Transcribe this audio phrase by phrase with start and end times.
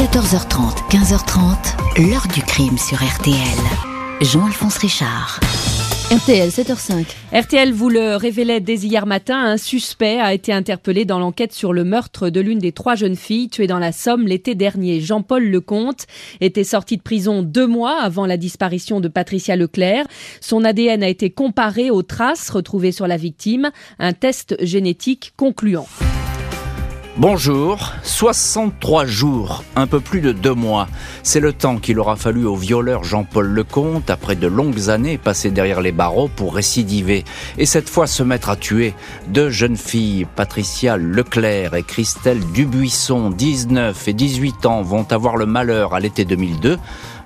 [0.00, 3.36] 14h30, 15h30, l'heure du crime sur RTL.
[4.22, 5.40] Jean-Alphonse Richard.
[6.10, 7.04] RTL, 7h05.
[7.38, 11.74] RTL vous le révélait dès hier matin, un suspect a été interpellé dans l'enquête sur
[11.74, 15.02] le meurtre de l'une des trois jeunes filles tuées dans la Somme l'été dernier.
[15.02, 16.06] Jean-Paul Lecomte
[16.40, 20.06] était sorti de prison deux mois avant la disparition de Patricia Leclerc.
[20.40, 25.88] Son ADN a été comparé aux traces retrouvées sur la victime, un test génétique concluant.
[27.20, 30.88] Bonjour, 63 jours, un peu plus de deux mois.
[31.22, 35.50] C'est le temps qu'il aura fallu au violeur Jean-Paul Lecomte, après de longues années passées
[35.50, 37.26] derrière les barreaux, pour récidiver.
[37.58, 38.94] Et cette fois se mettre à tuer
[39.28, 45.44] deux jeunes filles, Patricia Leclerc et Christelle Dubuisson, 19 et 18 ans, vont avoir le
[45.44, 46.78] malheur à l'été 2002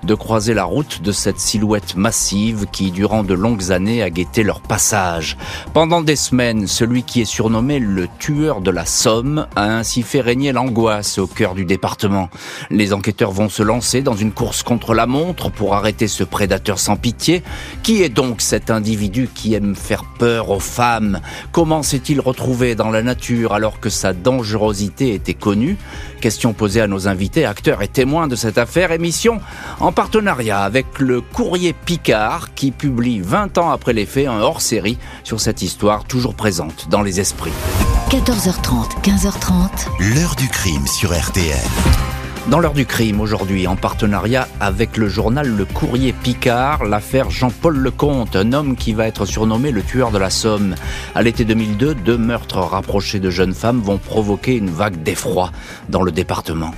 [0.04, 4.42] de croiser la route de cette silhouette massive qui, durant de longues années, a guetté
[4.42, 5.36] leur passage.
[5.72, 10.20] Pendant des semaines, celui qui est surnommé le tueur de la Somme a ainsi fait
[10.20, 12.28] régner l'angoisse au cœur du département.
[12.70, 16.78] Les enquêteurs vont se lancer dans une course contre la montre pour arrêter ce prédateur
[16.78, 17.42] sans pitié.
[17.82, 21.20] Qui est donc cet individu qui aime faire peur aux femmes?
[21.52, 25.76] Comment s'est-il retrouvé dans la nature alors que sa dangerosité était connue?
[26.20, 28.92] Question posée à nos invités, acteurs et témoins de cette affaire.
[28.92, 29.40] Émission
[29.94, 35.40] partenariat avec le Courrier Picard qui publie 20 ans après les faits un hors-série sur
[35.40, 37.52] cette histoire toujours présente dans les esprits.
[38.10, 40.14] 14h30, 15h30.
[40.14, 41.56] L'heure du crime sur RTL.
[42.48, 47.76] Dans l'heure du crime aujourd'hui, en partenariat avec le journal Le Courrier Picard, l'affaire Jean-Paul
[47.76, 50.74] Lecomte, un homme qui va être surnommé le tueur de la Somme.
[51.14, 55.52] À l'été 2002, deux meurtres rapprochés de jeunes femmes vont provoquer une vague d'effroi
[55.88, 56.72] dans le département.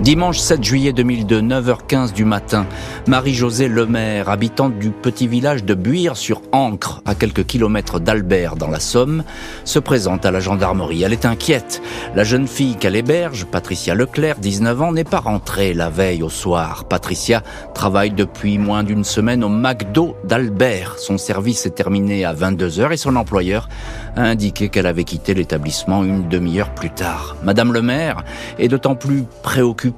[0.00, 2.66] Dimanche 7 juillet 2002, 9h15 du matin,
[3.06, 8.70] Marie-Josée Lemaire, habitante du petit village de Buire sur Ancre, à quelques kilomètres d'Albert dans
[8.70, 9.24] la Somme,
[9.64, 11.02] se présente à la gendarmerie.
[11.02, 11.82] Elle est inquiète.
[12.14, 16.30] La jeune fille qu'elle héberge, Patricia Leclerc, 19 ans, n'est pas rentrée la veille au
[16.30, 16.86] soir.
[16.86, 17.42] Patricia
[17.74, 20.98] travaille depuis moins d'une semaine au McDo d'Albert.
[20.98, 23.68] Son service est terminé à 22h et son employeur
[24.16, 27.36] a indiqué qu'elle avait quitté l'établissement une demi-heure plus tard.
[27.44, 28.24] Madame Lemaire
[28.58, 29.89] est d'autant plus préoccupée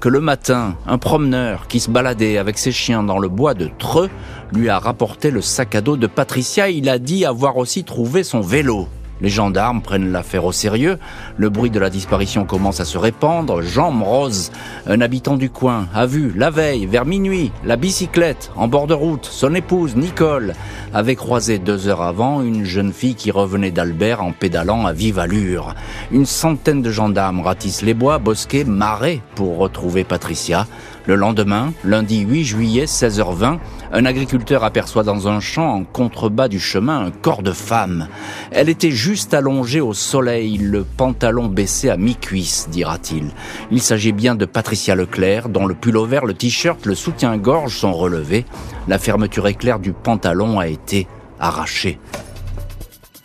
[0.00, 3.68] que le matin, un promeneur qui se baladait avec ses chiens dans le bois de
[3.78, 4.10] Treux
[4.52, 6.68] lui a rapporté le sac à dos de Patricia.
[6.68, 8.88] Il a dit avoir aussi trouvé son vélo.
[9.20, 10.98] Les gendarmes prennent l'affaire au sérieux.
[11.36, 13.62] Le bruit de la disparition commence à se répandre.
[13.62, 14.50] Jean Rose,
[14.86, 18.94] un habitant du coin, a vu la veille, vers minuit, la bicyclette en bord de
[18.94, 19.26] route.
[19.30, 20.54] Son épouse, Nicole,
[20.94, 25.18] avait croisé deux heures avant une jeune fille qui revenait d'Albert en pédalant à vive
[25.18, 25.74] allure.
[26.10, 30.66] Une centaine de gendarmes ratissent les bois, bosquets, marais pour retrouver Patricia.
[31.06, 33.58] Le lendemain, lundi 8 juillet, 16h20,
[33.92, 38.08] un agriculteur aperçoit dans un champ en contrebas du chemin un corps de femme.
[38.50, 43.30] Elle était juste allongée au soleil, le pantalon baissé à mi-cuisse, dira-t-il.
[43.70, 47.92] Il s'agit bien de Patricia Leclerc, dont le pull vert, le t-shirt, le soutien-gorge sont
[47.92, 48.44] relevés.
[48.86, 51.06] La fermeture éclair du pantalon a été
[51.40, 51.98] arrachée.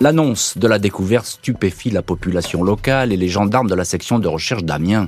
[0.03, 4.27] L'annonce de la découverte stupéfie la population locale et les gendarmes de la section de
[4.27, 5.07] recherche d'Amiens.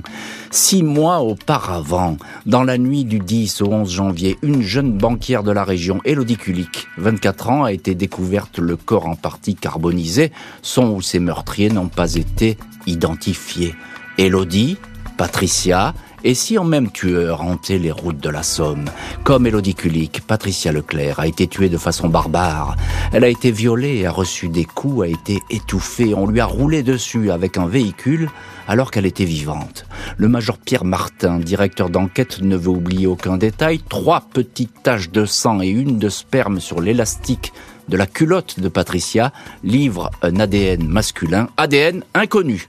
[0.50, 5.52] Six mois auparavant, dans la nuit du 10 au 11 janvier, une jeune banquière de
[5.52, 10.32] la région, Elodie Kulik, 24 ans, a été découverte le corps en partie carbonisé.
[10.62, 13.74] Son ou ses meurtriers n'ont pas été identifiés.
[14.16, 14.78] Elodie,
[15.18, 15.92] Patricia,
[16.24, 18.86] et si en même tueur hantait les routes de la Somme
[19.24, 22.76] Comme Élodie Kulik, Patricia Leclerc a été tuée de façon barbare.
[23.12, 26.14] Elle a été violée, a reçu des coups, a été étouffée.
[26.14, 28.30] On lui a roulé dessus avec un véhicule
[28.68, 29.86] alors qu'elle était vivante.
[30.16, 33.80] Le major Pierre Martin, directeur d'enquête, ne veut oublier aucun détail.
[33.88, 37.52] Trois petites taches de sang et une de sperme sur l'élastique
[37.88, 42.68] de la culotte de Patricia livrent un ADN masculin, ADN inconnu.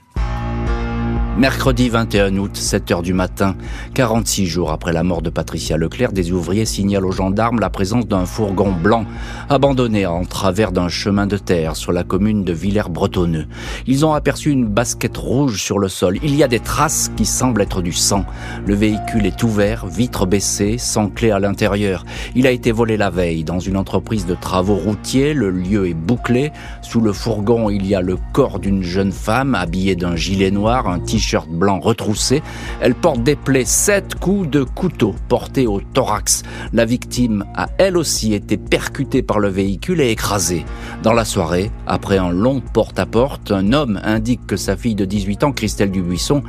[1.38, 3.54] Mercredi 21 août, 7 heures du matin,
[3.94, 8.08] 46 jours après la mort de Patricia Leclerc, des ouvriers signalent aux gendarmes la présence
[8.08, 9.04] d'un fourgon blanc
[9.48, 13.46] abandonné en travers d'un chemin de terre sur la commune de Villers-Bretonneux.
[13.86, 16.18] Ils ont aperçu une basket rouge sur le sol.
[16.24, 18.24] Il y a des traces qui semblent être du sang.
[18.66, 22.04] Le véhicule est ouvert, vitre baissée, sans clé à l'intérieur.
[22.34, 25.34] Il a été volé la veille dans une entreprise de travaux routiers.
[25.34, 26.50] Le lieu est bouclé.
[26.82, 30.88] Sous le fourgon, il y a le corps d'une jeune femme habillée d'un gilet noir,
[30.88, 32.42] un t-shirt shirt blanc retroussé.
[32.80, 36.42] Elle porte des plaies, sept coups de couteau portés au thorax.
[36.72, 40.64] La victime a elle aussi été percutée par le véhicule et écrasée.
[41.02, 45.44] Dans la soirée, après un long porte-à-porte, un homme indique que sa fille de 18
[45.44, 46.42] ans, Christelle Dubuisson,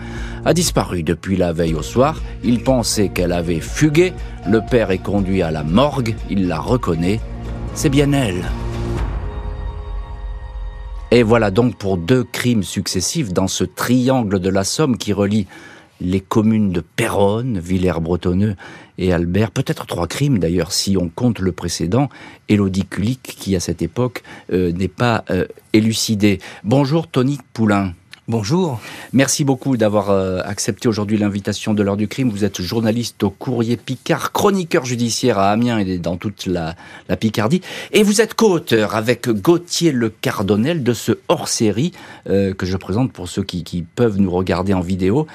[0.46, 2.22] a disparu depuis la veille au soir.
[2.44, 4.14] Il pensait qu'elle avait fugué.
[4.48, 6.16] Le père est conduit à la morgue.
[6.30, 7.20] Il la reconnaît.
[7.74, 8.44] C'est bien elle.
[11.12, 15.48] Et voilà donc pour deux crimes successifs dans ce triangle de la Somme qui relie
[16.02, 18.56] les communes de Péronne, Villers-Bretonneux
[19.00, 22.10] et Albert, peut-être trois crimes d'ailleurs si on compte le précédent,
[22.48, 24.22] Elodie Kulik qui à cette époque
[24.54, 26.40] euh, n'est pas euh, élucidé.
[26.64, 27.94] Bonjour Tony Poulain.
[28.30, 28.80] Bonjour.
[29.12, 32.30] Merci beaucoup d'avoir euh, accepté aujourd'hui l'invitation de l'heure du crime.
[32.30, 36.76] Vous êtes journaliste au courrier Picard, chroniqueur judiciaire à Amiens et dans toute la,
[37.20, 37.62] Picardie.
[37.92, 41.92] Et vous êtes co-auteur avec Gauthier Le Cardonnel de ce hors-série
[42.28, 45.26] que je présente pour ceux qui, peuvent nous regarder en vidéo.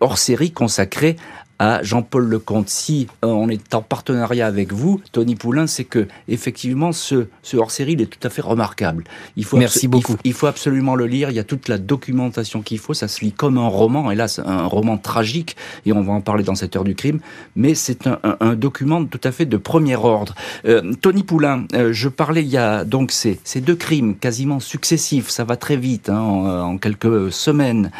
[0.00, 1.16] hors-série consacré
[1.58, 2.68] à Jean-Paul Lecomte.
[2.68, 7.56] Si euh, on est en partenariat avec vous, Tony Poulain, c'est que effectivement ce, ce
[7.56, 9.04] hors-série il est tout à fait remarquable.
[9.36, 10.16] Il faut Merci beaucoup.
[10.24, 11.30] Il faut, absolument le lire.
[11.30, 12.94] Il y a toute la documentation qu'il faut.
[12.94, 14.10] Ça se lit comme un roman.
[14.10, 15.56] Et là, c'est un roman tragique.
[15.84, 17.20] Et on va en parler dans cette heure du crime.
[17.54, 20.34] Mais c'est un, un, document tout à fait de premier ordre.
[20.66, 24.60] Euh, Tony Poulain, euh, je parlais il y a donc ces, ces deux crimes quasiment
[24.60, 25.28] successifs.
[25.30, 27.90] Ça va très vite hein, en, en, quelques semaines.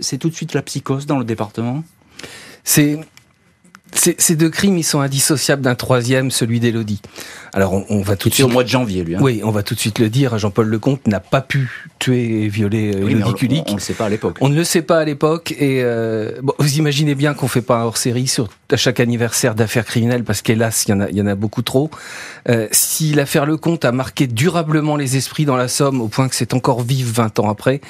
[0.00, 1.82] c'est tout de suite la psychose dans le département?
[2.64, 2.98] C'est
[3.94, 7.00] ces deux crimes, ils sont indissociables d'un troisième, celui d'Elodie.
[7.54, 8.46] Alors on, va tout de suite.
[8.46, 9.14] au mois de janvier, lui.
[9.14, 9.20] Hein.
[9.20, 10.38] Oui, on va tout de suite le dire.
[10.38, 13.64] Jean-Paul Lecomte n'a pas pu tuer et violer euh, Elodie Kulik.
[13.68, 14.36] On, ne le sait pas à l'époque.
[14.40, 15.52] On ne le sait pas à l'époque.
[15.58, 19.54] Et euh, bon, vous imaginez bien qu'on fait pas un hors-série sur à chaque anniversaire
[19.54, 21.90] d'affaires criminelles parce qu'hélas, il y en a, il y en a beaucoup trop.
[22.48, 26.34] Euh, si l'affaire Lecomte a marqué durablement les esprits dans la Somme au point que
[26.34, 27.80] c'est encore vive 20 ans après,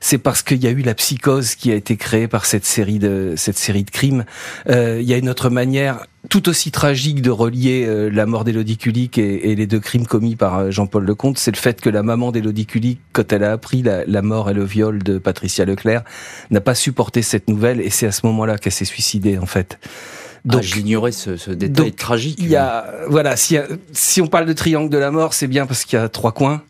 [0.00, 2.98] c'est parce qu'il y a eu la psychose qui a été créée par cette série
[2.98, 4.24] de cette série de crimes.
[4.68, 8.44] Euh, il y a une autre manière tout aussi tragique de relier euh, la mort
[8.44, 11.88] d'Élodie Kulik et, les deux crimes commis par euh, Jean-Paul Lecomte, c'est le fait que
[11.88, 15.64] la maman d'Élodie Kulik, quand elle a appris la, mort et le viol de Patricia
[15.64, 16.04] Leclerc,
[16.50, 19.78] n'a pas supporté cette nouvelle et c'est à ce moment-là qu'elle s'est suicidée en fait.
[20.44, 22.36] Ah, donc, j'ignorais ce, ce, détail tragique.
[22.38, 23.56] Il y a, voilà, si,
[23.92, 26.32] si on parle de triangle de la mort, c'est bien parce qu'il y a trois
[26.32, 26.62] coins.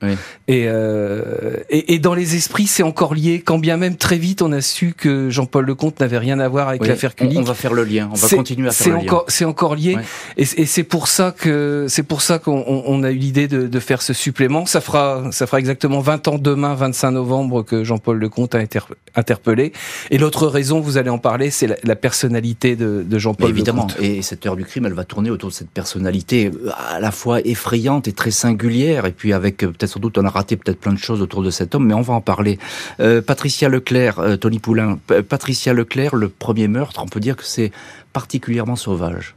[0.49, 3.43] Et, euh, et, et, dans les esprits, c'est encore lié.
[3.45, 6.69] Quand bien même très vite, on a su que Jean-Paul Lecomte n'avait rien à voir
[6.69, 7.39] avec l'affaire Kulik.
[7.39, 8.09] On, va faire le lien.
[8.11, 9.97] On va continuer à faire le encore, C'est encore lié.
[10.37, 13.67] Et, et c'est pour ça que c'est pour ça qu'on on a eu l'idée de,
[13.67, 14.65] de, faire ce supplément.
[14.65, 18.79] Ça fera ça fera exactement 20 ans demain, 25 novembre, que Jean-Paul Lecomte a été
[19.15, 19.73] interpellé.
[20.11, 23.87] Et l'autre raison, vous allez en parler, c'est la, la, personnalité de, de Jean-Paul évidemment.
[24.01, 27.11] Et cette heure du crime, elle va tourner autour de cette personnalité euh, à la
[27.11, 29.07] fois effrayante et très singulière.
[29.07, 31.43] Et puis avec, euh, peut-être sans doute, on a raté peut-être plein de choses autour
[31.43, 32.59] de cet homme, mais on va en parler.
[33.01, 37.73] Euh, Patricia Leclerc, Tony Poulain, Patricia Leclerc, le premier meurtre, on peut dire que c'est
[38.13, 39.35] particulièrement sauvage.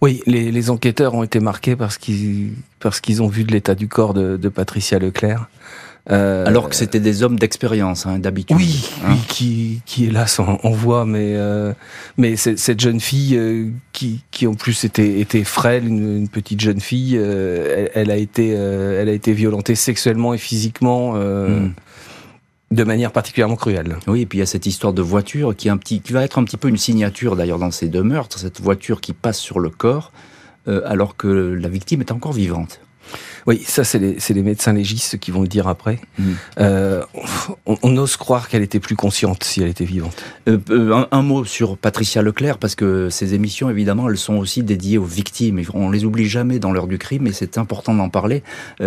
[0.00, 3.74] Oui, les, les, enquêteurs ont été marqués parce qu'ils parce qu'ils ont vu de l'état
[3.74, 5.48] du corps de, de Patricia Leclerc.
[6.10, 8.56] Euh, Alors que c'était des hommes d'expérience, hein, d'habitude.
[8.56, 9.08] Oui, hein.
[9.10, 11.74] oui, qui, qui hélas en, en voit, mais euh,
[12.16, 16.80] mais cette jeune fille euh, qui, qui en plus était était frêle, une, petite jeune
[16.80, 21.14] fille, elle, elle, a été elle a été violentée sexuellement et physiquement.
[21.14, 21.72] Hmm.
[22.70, 23.96] De manière particulièrement cruelle.
[24.08, 26.12] Oui, et puis il y a cette histoire de voiture qui, est un petit, qui
[26.12, 29.14] va être un petit peu une signature d'ailleurs dans ces deux meurtres, cette voiture qui
[29.14, 30.12] passe sur le corps
[30.84, 32.82] alors que la victime est encore vivante.
[33.46, 36.00] Oui, ça c'est les, les, médecins légistes qui vont le dire après.
[36.18, 36.32] Mm.
[36.60, 37.02] Euh,
[37.66, 40.22] on, ose croire qu'elle était plus consciente si elle était vivante.
[40.48, 44.62] Euh, euh, un, mot sur Patricia Leclerc, parce que ces émissions, évidemment, elles sont aussi
[44.62, 45.62] dédiées aux victimes.
[45.74, 48.42] On les oublie jamais dans l'heure du crime, et c'est important d'en parler.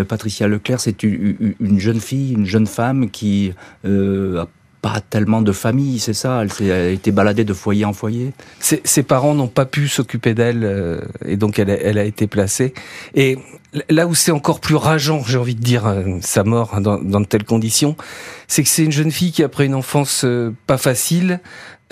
[0.07, 3.53] Patricia Leclerc, c'est une, une, jeune fille, une jeune femme qui
[3.83, 4.48] a
[4.81, 8.81] pas tellement de famille, c'est ça Elle, a été baladée de foyer en foyer Ses,
[8.83, 12.27] ses parents n'ont pas pu s'occuper d'elle, euh, et donc elle a, elle a, été
[12.27, 12.73] placée.
[13.13, 13.38] Et
[13.89, 16.97] là où c'est encore plus rageant, j'ai envie de dire, euh, sa mort hein, dans,
[16.97, 17.95] dans, de telles conditions,
[18.47, 21.39] c'est que c'est une jeune fille qui, après une enfance euh, pas facile,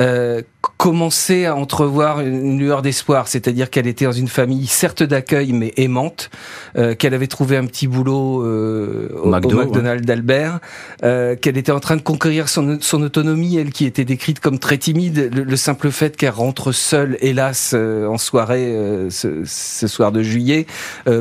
[0.02, 0.42] euh,
[0.78, 5.74] commençait à entrevoir une lueur d'espoir, c'est-à-dire qu'elle était dans une famille certes d'accueil mais
[5.76, 6.30] aimante,
[6.78, 10.60] euh, qu'elle avait trouvé un petit boulot euh, au, McDonald's d'Albert,
[11.04, 14.58] euh, qu'elle était en train de conquérir son, son, autonomie, elle qui était décrite comme
[14.58, 18.74] très timide, le, simple fait qu'elle rentre seule, hélas, en soirée
[19.10, 20.66] ce, ce, soir de juillet,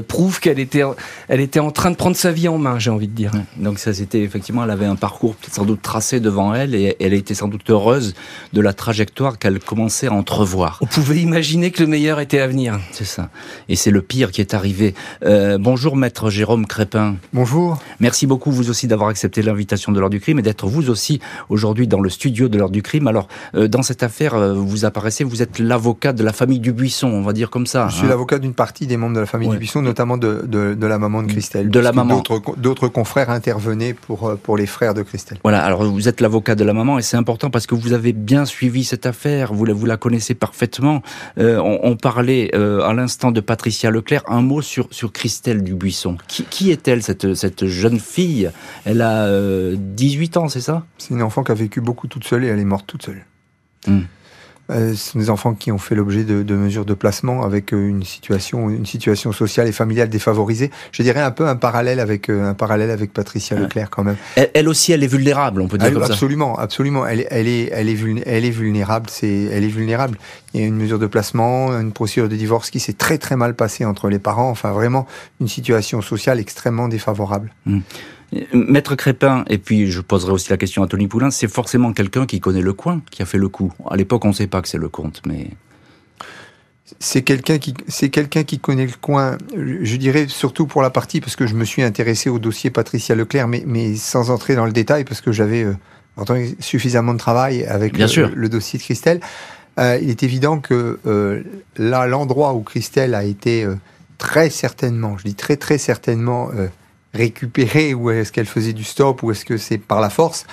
[0.07, 0.83] prouve qu'elle était,
[1.29, 3.33] elle était en train de prendre sa vie en main, j'ai envie de dire.
[3.57, 7.13] Donc ça c'était effectivement, elle avait un parcours sans doute tracé devant elle et elle
[7.13, 8.15] était sans doute heureuse
[8.53, 8.75] de la la
[9.37, 10.79] qu'elle commençait à entrevoir.
[10.81, 12.81] On pouvait imaginer que le meilleur était à venir.
[12.93, 13.29] C'est ça.
[13.69, 14.95] Et c'est le pire qui est arrivé.
[15.25, 17.17] Euh, bonjour maître Jérôme Crépin.
[17.35, 17.79] Bonjour.
[18.01, 21.21] Merci beaucoup vous aussi d'avoir accepté l'invitation de l'heure du crime et d'être vous aussi
[21.51, 23.07] aujourd'hui dans le studio de l'heure du crime.
[23.07, 27.09] Alors euh, dans cette affaire, euh, vous apparaissez, vous êtes l'avocat de la famille Dubuisson,
[27.09, 27.89] on va dire comme ça.
[27.89, 28.09] Je suis hein.
[28.09, 31.29] l'avocat d'une partie des membres de la famille Dubuisson, notamment de, de, la maman de
[31.29, 31.69] Christelle.
[31.69, 32.23] De la maman.
[32.57, 35.39] D'autres confrères intervenaient pour, pour les frères de Christelle.
[35.43, 38.13] Voilà, alors vous êtes l'avocat de la maman et c'est important parce que vous avez
[38.13, 39.18] bien suivi cette affaire,
[39.51, 41.03] vous la, vous la connaissez parfaitement.
[41.39, 44.23] Euh, on, parlait euh, à l'instant de Patricia Leclerc.
[44.29, 46.17] Un mot sur, sur Christelle Dubuisson.
[46.29, 48.51] Qui, qui est-elle, cette, cette jeune fille?
[48.85, 49.29] Elle a
[49.77, 50.85] 18 euh, ans, c'est ça?
[50.99, 53.25] C'est une enfant qui a vécu beaucoup toute seule et elle est morte toute seule.
[53.87, 54.03] Hmm.
[54.71, 57.73] Euh, ce sont des enfants qui ont fait l'objet de, de, mesures de placement avec
[57.73, 60.71] euh, une situation, une situation sociale et familiale défavorisée.
[60.93, 64.17] Je dirais un peu un parallèle avec euh, un parallèle avec Patricia Leclerc quand même.
[64.37, 66.63] Elle, aussi, elle est vulnérable, on peut dire comme absolument, ça.
[66.63, 69.09] Absolument, Elle, elle est, elle est, elle est vulnérable.
[69.11, 70.19] C'est, elle est vulnérable.
[70.53, 73.37] Il y a une mesure de placement, une procédure de divorce qui s'est très très
[73.37, 74.51] mal passée entre les parents.
[74.51, 75.07] Enfin, vraiment
[75.41, 77.53] une situation sociale extrêmement défavorable.
[77.65, 77.79] Mmh.
[78.53, 82.27] Maître Crépin, et puis je poserai aussi la question à Tony Poulain, c'est forcément quelqu'un
[82.27, 83.73] qui connaît le coin, qui a fait le coup.
[83.91, 85.49] À l'époque, on ne sait pas que c'est le comte, mais
[87.01, 89.39] c'est quelqu'un qui c'est quelqu'un qui connaît le coin.
[89.57, 93.15] Je dirais surtout pour la partie parce que je me suis intéressé au dossier Patricia
[93.15, 95.75] Leclerc, mais, mais sans entrer dans le détail parce que j'avais euh,
[96.61, 99.21] suffisamment de travail avec le, dossier de Christelle.
[99.79, 101.43] Euh, il est évident que euh,
[101.77, 103.77] là, l'endroit où Christelle a été euh,
[104.19, 106.51] très certainement, je dis très très certainement
[107.15, 110.47] récupérer ou est-ce qu'elle faisait du stop ou est-ce que c'est par la force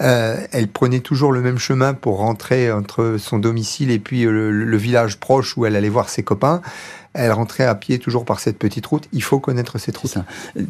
[0.00, 4.76] euh, Elle prenait toujours le même chemin pour rentrer entre son domicile et puis le,
[4.76, 6.60] village proche où elle allait voir ses copains.
[7.14, 9.06] Elle rentrait à pied toujours par cette petite route.
[9.12, 10.16] Il faut connaître cette route.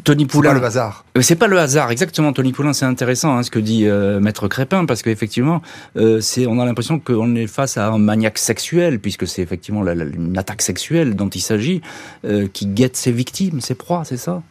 [0.03, 0.49] Tony Poulain.
[0.49, 1.05] C'est pas le hasard.
[1.17, 2.33] Euh, c'est pas le hasard, exactement.
[2.33, 5.61] Tony Poulain, c'est intéressant hein, ce que dit euh, Maître Crépin, parce qu'effectivement,
[5.95, 9.85] euh, c'est, on a l'impression qu'on est face à un maniaque sexuel, puisque c'est effectivement
[9.87, 11.81] une attaque sexuelle dont il s'agit,
[12.51, 14.41] qui guette ses victimes, ses proies, c'est ça?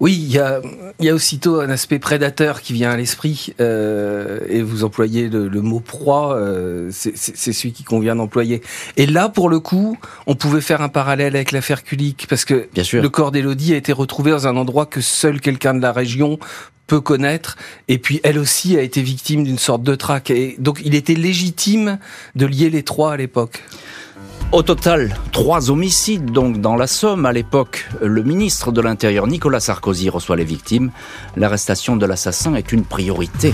[0.00, 0.60] Oui, il y a,
[1.00, 5.48] y a aussitôt un aspect prédateur qui vient à l'esprit, euh, et vous employez le,
[5.60, 8.62] mot proie, euh, c'est celui qui convient d'employer.
[8.96, 12.68] Et là, pour le coup, on pouvait faire un parallèle avec l'affaire Kulik, parce que
[12.72, 13.02] Bien sûr.
[13.02, 16.38] le corps d'Elodie a été retrouvé dans un endroit que seul quelqu'un de la région
[16.86, 17.56] peut connaître.
[17.88, 20.30] Et puis elle aussi a été victime d'une sorte de traque.
[20.30, 21.98] Et donc il était légitime
[22.34, 23.62] de lier les trois à l'époque.
[24.50, 27.26] Au total, trois homicides donc dans la Somme.
[27.26, 30.90] À l'époque, le ministre de l'Intérieur Nicolas Sarkozy reçoit les victimes.
[31.36, 33.52] L'arrestation de l'assassin est une priorité.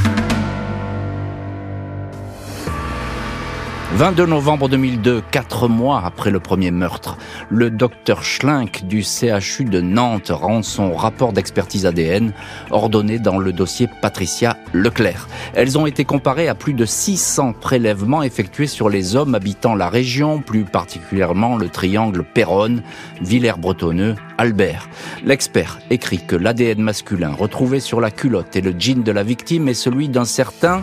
[3.97, 7.17] 22 novembre 2002, quatre mois après le premier meurtre,
[7.49, 12.33] le docteur Schlink du CHU de Nantes rend son rapport d'expertise ADN
[12.73, 15.29] ordonné dans le dossier Patricia Leclerc.
[15.55, 19.89] Elles ont été comparées à plus de 600 prélèvements effectués sur les hommes habitant la
[19.89, 22.83] région, plus particulièrement le triangle Péronne,
[23.23, 24.89] Villers-Bretonneux, Albert.
[25.25, 29.69] L'expert écrit que l'ADN masculin retrouvé sur la culotte et le jean de la victime
[29.69, 30.83] est celui d'un certain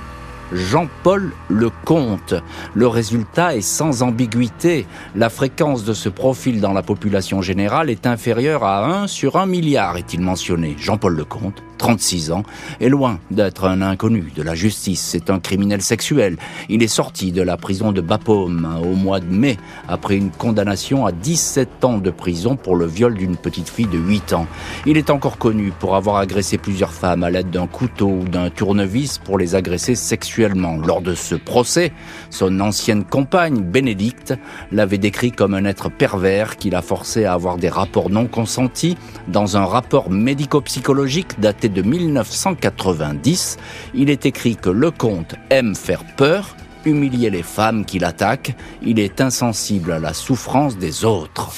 [0.51, 2.35] Jean-Paul Lecomte.
[2.73, 4.85] Le résultat est sans ambiguïté.
[5.15, 9.45] La fréquence de ce profil dans la population générale est inférieure à 1 sur 1
[9.45, 10.75] milliard, est-il mentionné.
[10.77, 11.63] Jean-Paul Lecomte?
[11.81, 12.43] 36 ans,
[12.79, 15.01] est loin d'être un inconnu de la justice.
[15.01, 16.37] C'est un criminel sexuel.
[16.69, 19.57] Il est sorti de la prison de Bapaume au mois de mai
[19.87, 23.97] après une condamnation à 17 ans de prison pour le viol d'une petite fille de
[23.97, 24.45] 8 ans.
[24.85, 28.51] Il est encore connu pour avoir agressé plusieurs femmes à l'aide d'un couteau ou d'un
[28.51, 30.77] tournevis pour les agresser sexuellement.
[30.77, 31.93] Lors de ce procès,
[32.29, 34.35] son ancienne compagne, Bénédicte,
[34.71, 38.97] l'avait décrit comme un être pervers qui l'a forcé à avoir des rapports non consentis
[39.27, 43.57] dans un rapport médico-psychologique daté de 1990,
[43.93, 48.99] il est écrit que le comte aime faire peur, humilier les femmes qui l'attaquent, il
[48.99, 51.51] est insensible à la souffrance des autres.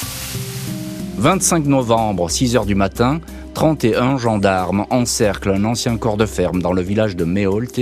[1.18, 3.20] 25 novembre, 6 heures du matin,
[3.54, 7.80] 31 gendarmes encerclent un ancien corps de ferme dans le village de Méholte,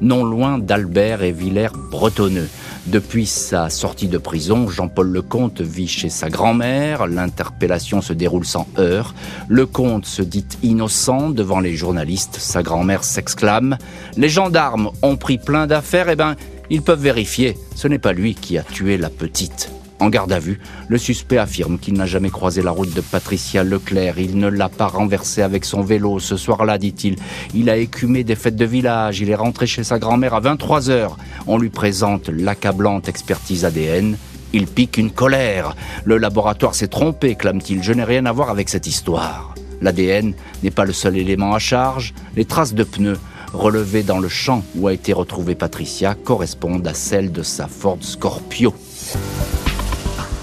[0.00, 2.48] non loin d'Albert et Villers-Bretonneux.
[2.86, 7.06] Depuis sa sortie de prison, Jean-Paul Lecomte vit chez sa grand-mère.
[7.06, 9.14] L'interpellation se déroule sans heurts.
[9.48, 12.36] Lecomte se dit innocent devant les journalistes.
[12.38, 13.78] Sa grand-mère s'exclame
[14.18, 16.36] Les gendarmes ont pris plein d'affaires, eh ben,
[16.68, 17.56] ils peuvent vérifier.
[17.74, 19.70] Ce n'est pas lui qui a tué la petite.
[20.04, 23.64] En garde à vue, le suspect affirme qu'il n'a jamais croisé la route de Patricia
[23.64, 24.18] Leclerc.
[24.18, 27.16] Il ne l'a pas renversée avec son vélo ce soir-là, dit-il.
[27.54, 29.20] Il a écumé des fêtes de village.
[29.20, 31.16] Il est rentré chez sa grand-mère à 23 heures.
[31.46, 34.18] On lui présente l'accablante expertise ADN.
[34.52, 35.74] Il pique une colère.
[36.04, 37.82] Le laboratoire s'est trompé, clame-t-il.
[37.82, 39.54] Je n'ai rien à voir avec cette histoire.
[39.80, 42.12] L'ADN n'est pas le seul élément à charge.
[42.36, 43.18] Les traces de pneus
[43.54, 47.96] relevées dans le champ où a été retrouvée Patricia correspondent à celles de sa Ford
[48.02, 48.74] Scorpio.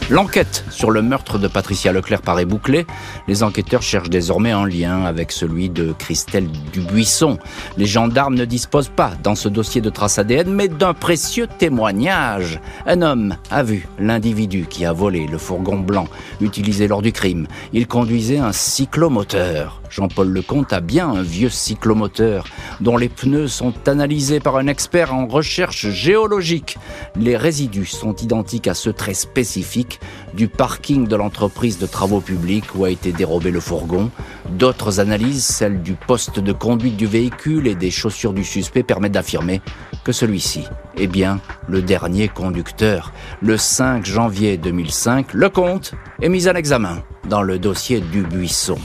[0.10, 2.86] L'enquête sur le meurtre de Patricia Leclerc paraît bouclée.
[3.30, 7.38] Les enquêteurs cherchent désormais un lien avec celui de Christelle Dubuisson.
[7.78, 12.60] Les gendarmes ne disposent pas dans ce dossier de traces ADN, mais d'un précieux témoignage.
[12.86, 16.08] Un homme a vu l'individu qui a volé le fourgon blanc
[16.42, 17.48] utilisé lors du crime.
[17.72, 19.82] Il conduisait un cyclomoteur.
[19.90, 22.46] Jean-Paul Lecomte a bien un vieux cyclomoteur
[22.80, 26.78] dont les pneus sont analysés par un expert en recherche géologique.
[27.16, 30.01] Les résidus sont identiques à ceux très spécifiques
[30.34, 34.12] du parking de l'entreprise de travaux publics où a été dérobé le fourgon.
[34.50, 39.14] D'autres analyses, celles du poste de conduite du véhicule et des chaussures du suspect, permettent
[39.14, 39.62] d'affirmer
[40.04, 40.66] que celui-ci
[40.98, 43.14] est bien le dernier conducteur.
[43.42, 48.78] Le 5 janvier 2005, Lecomte est mis à l'examen dans le dossier du buisson.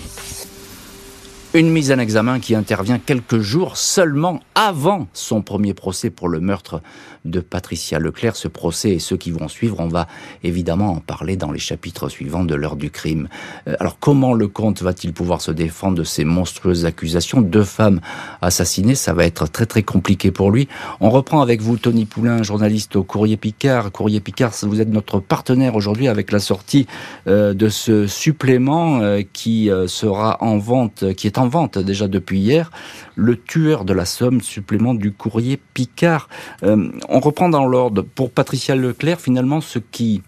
[1.55, 6.39] Une mise en examen qui intervient quelques jours seulement avant son premier procès pour le
[6.39, 6.83] meurtre
[7.31, 8.37] de Patricia Leclerc.
[8.37, 10.07] Ce procès et ceux qui vont suivre, on va
[10.43, 13.29] évidemment en parler dans les chapitres suivants de l'heure du crime.
[13.69, 18.01] Euh, alors comment le comte va-t-il pouvoir se défendre de ces monstrueuses accusations Deux femmes
[18.43, 20.69] assassinées, ça va être très très compliqué pour lui.
[21.01, 23.93] On reprend avec vous Tony Poulain, journaliste au Courrier Picard.
[23.93, 26.87] Courrier Picard, vous êtes notre partenaire aujourd'hui avec la sortie
[27.27, 32.39] euh, de ce supplément euh, qui sera en vente, qui est en vente déjà depuis
[32.39, 32.71] hier,
[33.17, 36.29] le tueur de la Somme, supplément du Courrier Picard
[36.63, 38.03] on reprend dans l'ordre.
[38.03, 40.23] Pour Patricia Leclerc, finalement, ce qui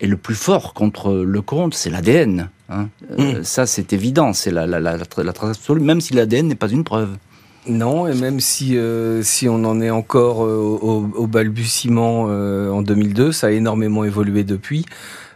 [0.00, 2.50] est le plus fort contre le comte, c'est l'ADN.
[2.68, 2.88] Hein.
[3.18, 3.44] Euh, mm.
[3.44, 4.98] ça, c'est évident, c'est la, la, la,
[5.42, 7.16] absolue, même si l'ADN n'est pas une preuve.
[7.68, 13.32] Non, et même si, euh, si on en est encore euh, au, balbutiement en 2002,
[13.32, 14.86] ça a énormément évolué depuis.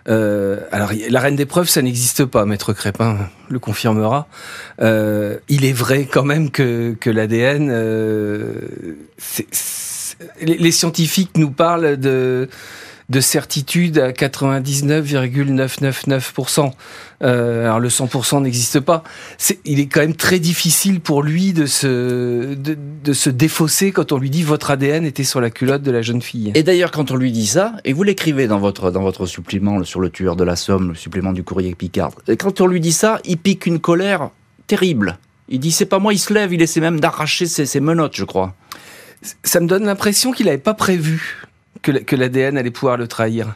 [0.07, 4.26] Alors, la reine des preuves, ça n'existe pas, Maître Crépin le confirmera.
[4.80, 7.71] il est vrai quand même que, que l'ADN,
[9.19, 9.47] c'est
[10.40, 12.49] les scientifiques nous parlent de
[13.10, 16.72] de certitude à 99,999%.
[17.22, 19.04] Euh, alors le 100% n'existe pas.
[19.36, 23.90] C'est, il est quand même très difficile pour lui de se, de, de, se défausser
[23.90, 26.52] quand on lui dit votre ADN était sur la culotte de la jeune fille.
[26.54, 29.84] Et d'ailleurs, quand on lui dit ça, et vous l'écrivez dans votre, dans votre supplément
[29.84, 32.78] sur le tueur de la Somme, le supplément du courrier Picard, et quand on lui
[32.80, 34.30] dit ça, il pique une colère
[34.68, 35.18] terrible.
[35.48, 38.14] Il dit c'est pas moi, il se lève, il essaie même d'arracher ses, ses menottes,
[38.14, 38.54] je crois
[39.44, 41.46] ça me donne l'impression qu'il n'avait pas prévu
[41.82, 43.54] que l'ADN allait pouvoir le trahir.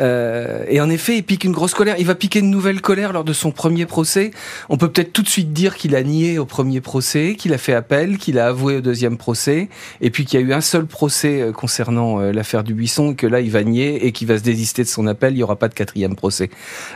[0.00, 1.96] Euh, et en effet, il pique une grosse colère.
[1.98, 4.30] Il va piquer une nouvelle colère lors de son premier procès.
[4.68, 7.58] On peut peut-être tout de suite dire qu'il a nié au premier procès, qu'il a
[7.58, 9.68] fait appel, qu'il a avoué au deuxième procès,
[10.00, 13.12] et puis qu'il y a eu un seul procès euh, concernant euh, l'affaire du Buisson,
[13.12, 15.32] et que là, il va nier et qu'il va se désister de son appel.
[15.32, 16.50] Il n'y aura pas de quatrième procès.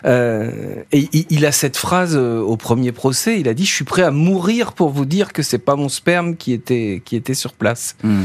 [0.04, 3.40] et il, a cette phrase au premier procès.
[3.40, 5.88] Il a dit :«Je suis prêt à mourir pour vous dire que c'est pas mon
[5.88, 7.96] sperme qui était qui était sur place.
[8.02, 8.24] Hmm.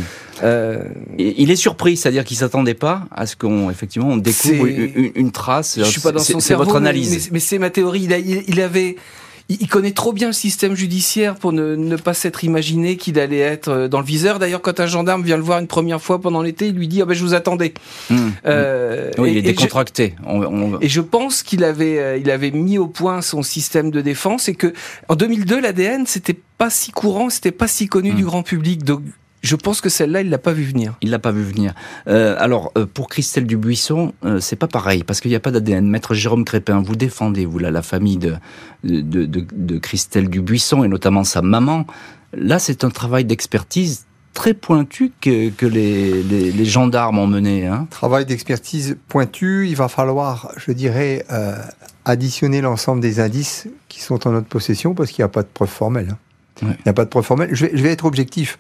[1.17, 5.77] il est surpris, c'est-à-dire qu'il s'attendait pas à ce qu'on effectivement on découvre une, trace.
[5.77, 6.63] Je suis pas dans son cerveau.
[6.63, 7.29] votre analyse.
[7.31, 8.07] Mais, c'est ma théorie.
[8.47, 8.95] Il, avait.
[9.47, 13.67] Il connaît trop bien le système judiciaire pour ne, pas s'être imaginé qu'il allait être
[13.67, 14.39] euh, dans le viseur.
[14.39, 17.01] D'ailleurs, quand un gendarme vient le voir une première fois pendant l'été, il lui dit
[17.01, 17.75] ah ben je vous attendais.
[18.09, 18.31] Hum.
[18.47, 20.15] Euh, oui, il est décontracté.
[20.81, 24.49] Et je pense qu'il avait euh, il avait mis au point son système de défense
[24.49, 24.73] et que
[25.09, 28.15] en 2002 l'ADN c'était pas si courant, c'était pas si connu hum.
[28.15, 28.83] du grand public.
[28.83, 29.01] Donc
[29.45, 30.95] je pense que celle-là, il l'a pas vu venir.
[31.01, 31.73] Il l'a pas vu venir.
[32.07, 35.51] Euh, alors, euh, pour Christelle Dubuisson, euh, c'est pas pareil, parce qu'il n'y a pas
[35.51, 35.87] d'ADN.
[35.87, 38.35] Maître Jérôme Crépin, vous défendez, vous, là, la famille de,
[38.83, 41.85] de, de, de Christelle Dubuisson, et notamment sa maman.
[42.33, 47.67] Là, c'est un travail d'expertise très pointu que, que les, les, les, gendarmes ont mené.
[47.67, 47.87] Hein.
[47.89, 51.55] Travail d'expertise pointu, il va falloir, je dirais, euh,
[52.03, 55.47] additionner l'ensemble des indices qui sont en notre possession parce qu'il n'y a pas de
[55.47, 56.09] preuve formelle.
[56.11, 56.17] Hein.
[56.61, 57.49] Il n'y a pas de preuve formelle.
[57.53, 58.59] Je vais, je vais être objectif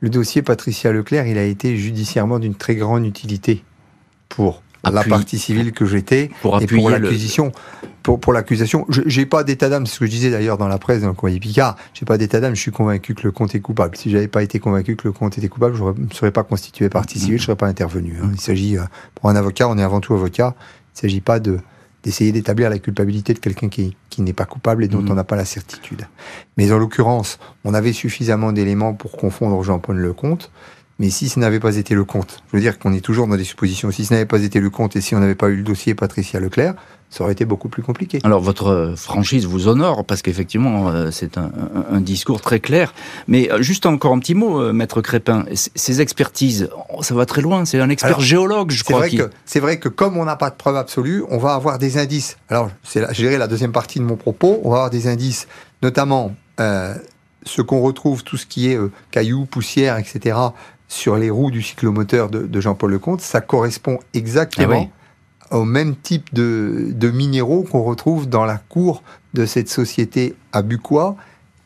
[0.00, 3.64] le dossier Patricia Leclerc, il a été judiciairement d'une très grande utilité
[4.28, 6.30] pour la partie civile que j'étais
[6.60, 7.52] et pour l'acquisition.
[8.02, 10.78] Pour, pour l'accusation, j'ai pas d'état d'âme, c'est ce que je disais d'ailleurs dans la
[10.78, 13.54] presse, dans le courrier Picard, j'ai pas d'état d'âme, je suis convaincu que le compte
[13.54, 13.96] est coupable.
[13.96, 16.88] Si j'avais pas été convaincu que le compte était coupable, je ne serais pas constitué
[16.88, 18.16] partie civile, je serais pas intervenu.
[18.22, 18.30] Hein.
[18.32, 18.84] Il s'agit, euh,
[19.14, 20.54] pour un avocat, on est avant tout avocat,
[20.94, 21.58] il s'agit pas de
[22.02, 25.10] d'essayer d'établir la culpabilité de quelqu'un qui, qui n'est pas coupable et dont mhm.
[25.10, 26.06] on n'a pas la certitude.
[26.56, 30.50] Mais en l'occurrence, on avait suffisamment d'éléments pour confondre Jean-Paul Lecomte.
[30.98, 33.36] Mais si ce n'avait pas été le compte, je veux dire qu'on est toujours dans
[33.36, 35.56] des suppositions, si ce n'avait pas été le compte et si on n'avait pas eu
[35.56, 36.74] le dossier Patricia Leclerc,
[37.08, 38.18] ça aurait été beaucoup plus compliqué.
[38.24, 41.50] Alors votre franchise vous honore parce qu'effectivement euh, c'est un,
[41.90, 42.92] un, discours très clair.
[43.28, 45.44] Mais euh, juste encore un petit mot, euh, maître Crépin.
[45.54, 46.68] Ces expertises,
[47.00, 47.64] ça va très loin.
[47.64, 49.06] C'est un expert géologue, je crois.
[49.46, 52.36] C'est vrai que comme on n'a pas de preuves absolues, on va avoir des indices.
[52.48, 54.60] Alors c'est je dirais la deuxième partie de mon propos.
[54.64, 55.46] On va avoir des indices,
[55.82, 56.94] notamment euh,
[57.44, 58.78] ce qu'on retrouve, tout ce qui est
[59.12, 60.36] cailloux, poussière, etc.
[60.88, 64.88] Sur les roues du cyclomoteur de, de Jean-Paul Lecomte, ça correspond exactement.
[64.90, 64.98] Ah
[65.50, 69.02] au même type de, de minéraux qu'on retrouve dans la cour
[69.34, 71.16] de cette société à Bucois,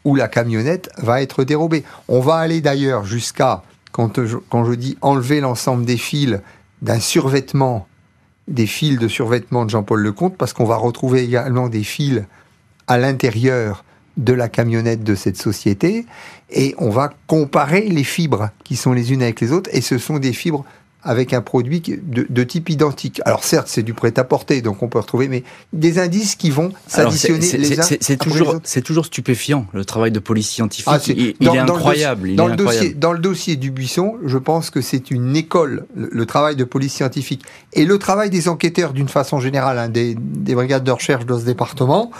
[0.04, 1.84] où la camionnette va être dérobée.
[2.08, 6.40] On va aller d'ailleurs jusqu'à, quand je, quand je dis enlever l'ensemble des fils
[6.80, 7.86] d'un survêtement,
[8.48, 12.22] des fils de survêtement de Jean-Paul Lecomte, parce qu'on va retrouver également des fils
[12.88, 13.84] à l'intérieur
[14.16, 16.06] de la camionnette de cette société
[16.50, 19.98] et on va comparer les fibres qui sont les unes avec les autres et ce
[19.98, 20.64] sont des fibres
[21.04, 23.20] avec un produit de, type identique.
[23.24, 27.50] Alors certes, c'est du prêt-à-porter, donc on peut retrouver, mais des indices qui vont s'additionner
[27.52, 30.92] les uns C'est toujours, c'est toujours stupéfiant le travail de police scientifique.
[30.92, 32.34] Ah, il, est incroyable.
[32.34, 36.26] Dans, le dossier, dans le dossier du buisson, je pense que c'est une école, le,
[36.26, 40.54] travail de police scientifique et le travail des enquêteurs d'une façon générale, hein, des, des,
[40.54, 42.10] brigades de recherche dans ce département.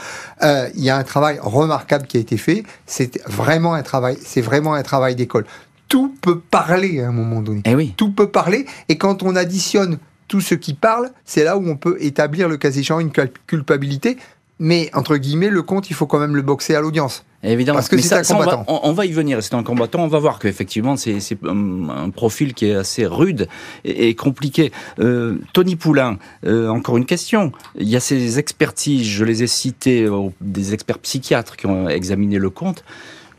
[0.43, 2.65] Euh, il y a un travail remarquable qui a été fait.
[2.87, 5.47] C'est vraiment un travail, c'est vraiment un travail d'école
[5.93, 7.61] tout peut parler à un moment donné.
[7.67, 7.93] Eh oui.
[7.99, 8.65] Tout peut parler.
[8.89, 12.57] Et quand on additionne tout ce qui parle, c'est là où on peut établir le
[12.57, 13.13] cas échéant une
[13.47, 14.17] culpabilité.
[14.59, 17.27] Mais entre guillemets, le compte, il faut quand même le boxer à l'audience.
[17.43, 18.65] Évidemment, parce que c'est un combattant.
[18.67, 19.43] On va, y venir.
[19.43, 20.03] C'est un combattant.
[20.03, 23.47] On va voir qu'effectivement, c'est un, profil qui est assez rude
[23.85, 24.73] et, compliqué.
[24.99, 27.53] Euh, Tony Poulain, euh, encore une question.
[27.79, 30.09] Il y a ces expertises, je les ai citées,
[30.41, 32.83] des experts psychiatres qui ont examiné le compte.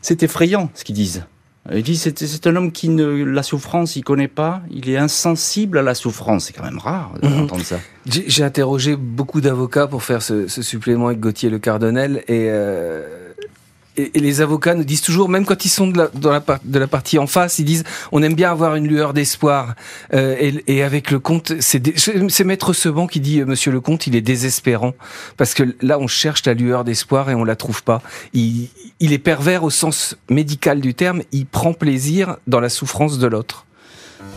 [0.02, 1.24] C'est effrayant ce qu'ils disent.
[1.72, 5.78] Il dit c'est un homme qui ne la souffrance il connaît pas, il est insensible
[5.78, 6.46] à la souffrance.
[6.46, 7.62] C'est quand même rare d'entendre mhm.
[7.62, 7.80] ça.
[8.06, 13.23] J'ai interrogé beaucoup d'avocats pour faire ce, ce, supplément avec Gauthier Le Cardonnel et euh,
[13.96, 17.18] et, les avocats nous disent toujours, même quand ils sont de la, dans la, partie
[17.18, 19.74] en face, ils disent on aime bien avoir une lueur d'espoir.
[20.12, 24.20] Euh, et, avec le comte, c'est Maître Seban qui dit Monsieur le comte, il est
[24.20, 24.94] désespérant
[25.36, 28.02] parce que là on cherche la lueur d'espoir et on la trouve pas.
[28.32, 28.68] Il
[29.00, 31.22] est pervers au sens médical du terme.
[31.32, 33.66] Il prend plaisir dans la souffrance de l'autre.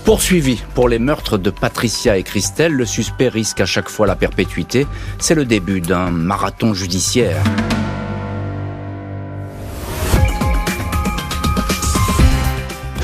[0.06, 4.16] Poursuivi pour les meurtres de Patricia et Christelle, le suspect risque à chaque fois la
[4.16, 4.88] perpétuité.
[5.20, 7.44] C'est le début d'un marathon judiciaire.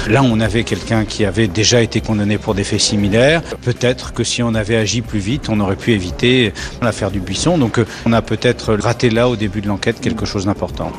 [0.10, 3.42] Là, on avait quelqu'un qui avait déjà été condamné pour des faits similaires.
[3.62, 7.58] Peut-être que si on avait agi plus vite, on aurait pu éviter l'affaire du buisson.
[7.58, 10.92] Donc, euh, on a peut-être raté là, au début de l'enquête, quelque chose d'important.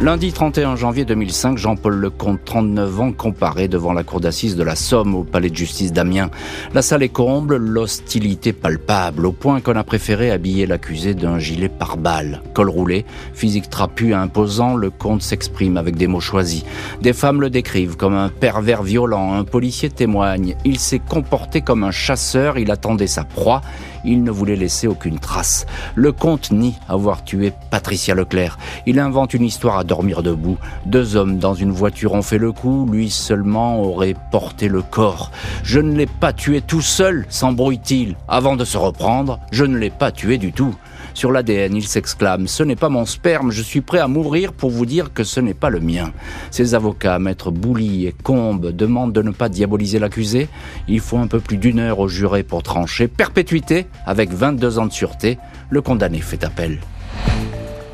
[0.00, 4.76] Lundi 31 janvier 2005, Jean-Paul Lecomte, 39 ans, comparé devant la cour d'assises de la
[4.76, 6.30] Somme au palais de justice d'Amiens.
[6.72, 11.68] La salle est comble, l'hostilité palpable, au point qu'on a préféré habiller l'accusé d'un gilet
[11.68, 12.42] pare-balles.
[12.54, 16.62] Col roulé, physique trapu et imposant, le comte s'exprime avec des mots choisis.
[17.02, 20.54] Des femmes le décrivent comme un pervers violent, un policier témoigne.
[20.64, 23.62] Il s'est comporté comme un chasseur, il attendait sa proie,
[24.04, 25.66] il ne voulait laisser aucune trace.
[25.96, 28.58] Le comte nie avoir tué Patricia Leclerc.
[28.86, 30.58] Il invente une histoire dormir debout.
[30.86, 35.32] Deux hommes dans une voiture ont fait le coup, lui seulement aurait porté le corps.
[35.64, 38.14] Je ne l'ai pas tué tout seul, s'embrouille-t-il.
[38.28, 40.76] Avant de se reprendre, je ne l'ai pas tué du tout.
[41.14, 44.70] Sur l'ADN, il s'exclame Ce n'est pas mon sperme, je suis prêt à mourir pour
[44.70, 46.12] vous dire que ce n'est pas le mien.
[46.52, 50.48] Ses avocats, maître Bouli et Combe, demandent de ne pas diaboliser l'accusé.
[50.86, 53.08] Il faut un peu plus d'une heure au juré pour trancher.
[53.08, 55.38] Perpétuité, avec 22 ans de sûreté.
[55.70, 56.78] Le condamné fait appel.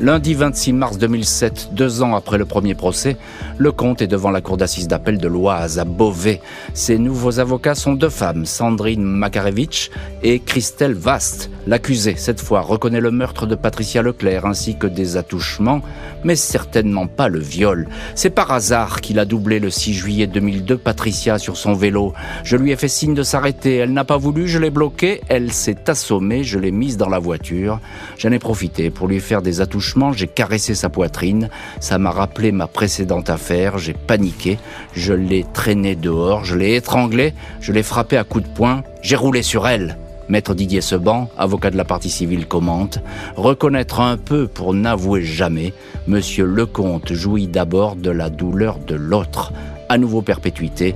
[0.00, 3.16] Lundi 26 mars 2007, deux ans après le premier procès,
[3.58, 6.40] le comte est devant la cour d'assises d'appel de l'Oise à Beauvais.
[6.74, 9.90] Ses nouveaux avocats sont deux femmes, Sandrine Makarevitch
[10.24, 11.48] et Christelle Vast.
[11.68, 15.80] L'accusé, cette fois, reconnaît le meurtre de Patricia Leclerc ainsi que des attouchements,
[16.24, 17.88] mais certainement pas le viol.
[18.16, 22.12] C'est par hasard qu'il a doublé le 6 juillet 2002 Patricia sur son vélo.
[22.42, 23.76] Je lui ai fait signe de s'arrêter.
[23.76, 25.20] Elle n'a pas voulu, je l'ai bloquée.
[25.28, 27.78] Elle s'est assommée, je l'ai mise dans la voiture.
[28.18, 31.48] J'en ai profité pour lui faire des attouchements j'ai caressé sa poitrine.
[31.80, 33.78] Ça m'a rappelé ma précédente affaire.
[33.78, 34.58] J'ai paniqué.
[34.94, 36.44] Je l'ai traîné dehors.
[36.44, 37.34] Je l'ai étranglé.
[37.60, 38.82] Je l'ai frappé à coups de poing.
[39.02, 39.96] J'ai roulé sur elle.
[40.28, 42.98] Maître Didier Seban, avocat de la partie civile, commente
[43.36, 45.74] Reconnaître un peu pour n'avouer jamais.
[46.06, 49.52] Monsieur Lecomte jouit d'abord de la douleur de l'autre.
[49.90, 50.94] À nouveau perpétuité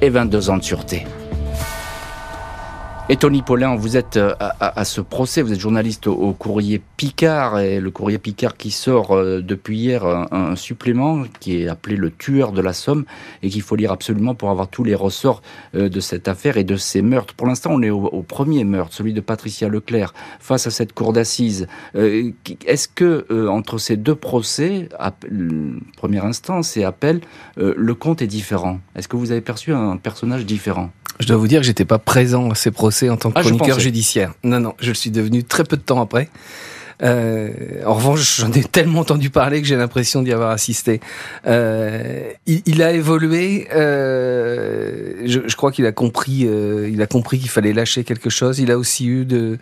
[0.00, 1.04] et 22 ans de sûreté.
[3.12, 7.58] Et Tony Paulin, vous êtes euh, à, ce procès, vous êtes journaliste au, courrier Picard,
[7.58, 12.12] et le courrier Picard qui sort euh, depuis hier un, supplément qui est appelé Le
[12.12, 13.06] tueur de la Somme,
[13.42, 15.42] et qu'il faut lire absolument pour avoir tous les ressorts
[15.74, 17.34] euh, de cette affaire et de ces meurtres.
[17.34, 21.12] Pour l'instant, on est au, premier meurtre, celui de Patricia Leclerc, face à cette cour
[21.12, 21.66] d'assises.
[21.96, 24.88] Est-ce que entre ces deux procès,
[25.96, 27.22] première instance et appel,
[27.56, 28.78] le compte est différent?
[28.94, 30.90] Est-ce que vous avez perçu un personnage différent?
[31.20, 33.42] Je dois vous dire que j'étais pas présent à ces procès en tant que ah,
[33.42, 34.32] chroniqueur judiciaire.
[34.42, 36.28] Non, non, je le suis devenu très peu de temps après.
[37.02, 37.50] Euh,
[37.86, 41.00] en revanche, j'en ai tellement entendu parler que j'ai l'impression d'y avoir assisté.
[41.46, 43.68] Euh, il, il, a évolué.
[43.74, 46.46] Euh, je, je, crois qu'il a compris.
[46.46, 48.58] Euh, il a compris qu'il fallait lâcher quelque chose.
[48.58, 49.58] Il a aussi eu de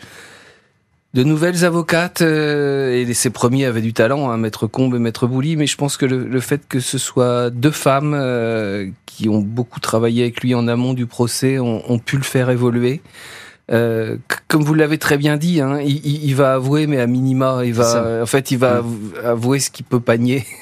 [1.14, 5.26] de nouvelles avocates euh, et ses premiers avaient du talent, hein, Maître Combe et Maître
[5.26, 9.40] Bouli, mais je pense que le, fait que ce soit deux femmes euh, qui ont
[9.40, 13.00] beaucoup travaillé avec lui en amont du procès ont, pu le faire évoluer.
[13.70, 14.16] Euh,
[14.48, 17.74] comme vous l'avez très bien dit, hein, il, il, va avouer, mais à minima, il
[17.74, 18.82] va, en fait, il va
[19.24, 20.46] avouer ce qu'il peut panier.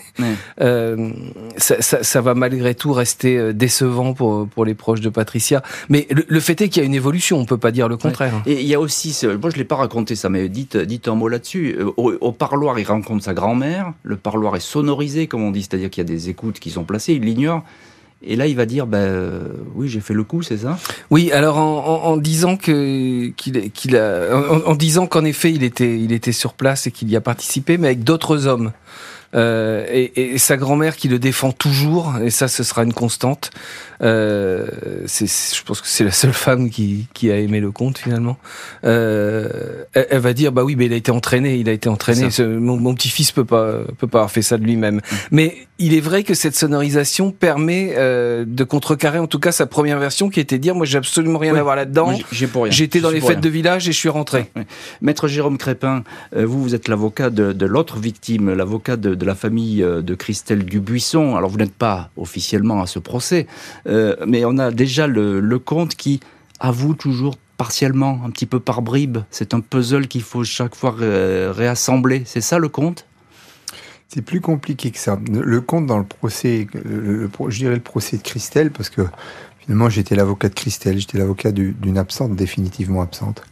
[0.60, 1.10] Euh,
[1.56, 5.62] ça, ça, ça, va malgré tout rester euh, décevant pour, pour les proches de Patricia.
[5.88, 8.32] Mais le, fait est qu'il y a une évolution, on peut pas dire le contraire.
[8.46, 11.14] Et il y a aussi, moi je l'ai pas raconté ça, mais dites, dites un
[11.14, 11.76] mot là-dessus.
[11.78, 13.92] Euh, au, parloir, il rencontre sa grand-mère.
[14.02, 16.84] Le parloir est sonorisé, comme on dit, c'est-à-dire qu'il y a des écoutes qui sont
[16.84, 17.14] placées.
[17.14, 17.62] Il l'ignore.
[18.22, 19.42] Et là, il va dire, ben
[19.74, 20.78] oui, j'ai fait le coup, c'est ça?
[21.10, 25.98] Oui, alors en, disant que qu'il qu'il a, en, en disant qu'en effet, il était
[25.98, 28.72] il était sur place et qu'il y a participé, mais avec d'autres hommes.
[29.34, 33.50] Euh, et, et, sa grand-mère qui le défend toujours, et ça, ce sera une constante.
[34.02, 34.66] Euh,
[35.06, 38.36] je pense que c'est la seule femme qui, qui, a aimé le conte finalement.
[38.84, 42.28] Euh, elle, va dire bah oui, mais il a été entraîné, il a été entraîné.
[42.40, 44.96] mon, mon petit-fils peut pas peut pas avoir fait ça de lui-même.
[44.96, 45.16] Mm.
[45.30, 49.66] Mais il est vrai que cette sonorisation permet euh, de contrecarrer en tout cas sa
[49.66, 52.12] première version qui était de dire moi j'ai absolument rien à voir là-dedans.
[52.70, 54.50] J'étais dans les fêtes de village et je suis rentré.
[55.00, 56.02] Maître Jérôme Crépin,
[56.34, 60.02] euh, vous vous êtes l'avocat de, de l'autre victime, l'avocat de, de, la famille euh,
[60.02, 61.36] de Christelle Dubuisson.
[61.36, 63.46] Alors vous n'êtes pas officiellement à ce procès,
[63.86, 66.20] euh, mais on a déjà le, le comte qui
[66.60, 69.18] avoue toujours partiellement, un petit peu par bribes.
[69.30, 72.22] C'est un puzzle qu'il faut chaque fois réassembler.
[72.26, 73.06] C'est ça le conte
[74.08, 75.18] c'est plus compliqué que ça.
[75.28, 79.02] Le compte dans le procès, je dirais le procès de Christelle, parce que
[79.60, 83.42] finalement j'étais l'avocat de Christelle, j'étais l'avocat d'une absente, définitivement absente.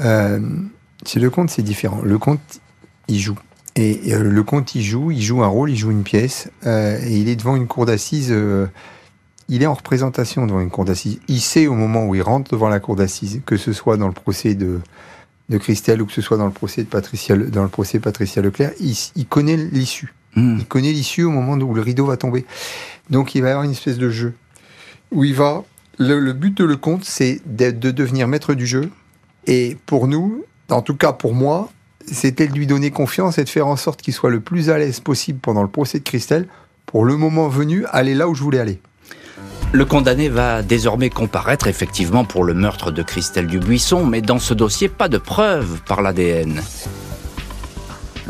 [0.00, 0.40] Euh,
[1.16, 2.02] le compte, c'est différent.
[2.02, 2.60] Le compte,
[3.08, 3.38] il joue.
[3.78, 6.98] Et, euh, le compte, il joue, il joue un rôle, il joue une pièce, euh,
[7.02, 8.28] et il est devant une cour d'assises.
[8.30, 8.66] Euh,
[9.48, 11.20] il est en représentation devant une cour d'assises.
[11.28, 14.08] Il sait au moment où il rentre devant la cour d'assises, que ce soit dans
[14.08, 14.80] le procès de
[15.48, 18.42] de Christelle ou que ce soit dans le procès de Patricia, dans le procès Patricia
[18.42, 20.12] Leclerc, il, connaît l'issue.
[20.34, 20.56] Hmm.
[20.58, 22.44] Il connaît l'issue au moment où le rideau va tomber.
[23.10, 24.34] Donc il va y avoir une espèce de jeu
[25.10, 25.64] où il va.
[25.98, 28.90] Le, but de le conte, c'est de, devenir maître du jeu.
[29.46, 31.70] Et pour nous, en tout cas pour moi,
[32.12, 34.78] c'était de lui donner confiance et de faire en sorte qu'il soit le plus à
[34.78, 36.46] l'aise possible pendant le procès de Christelle
[36.86, 38.80] pour le moment venu aller là où je voulais aller.
[39.72, 44.54] Le condamné va désormais comparaître effectivement pour le meurtre de Christelle Dubuisson, mais dans ce
[44.54, 46.62] dossier, pas de preuves par l'ADN.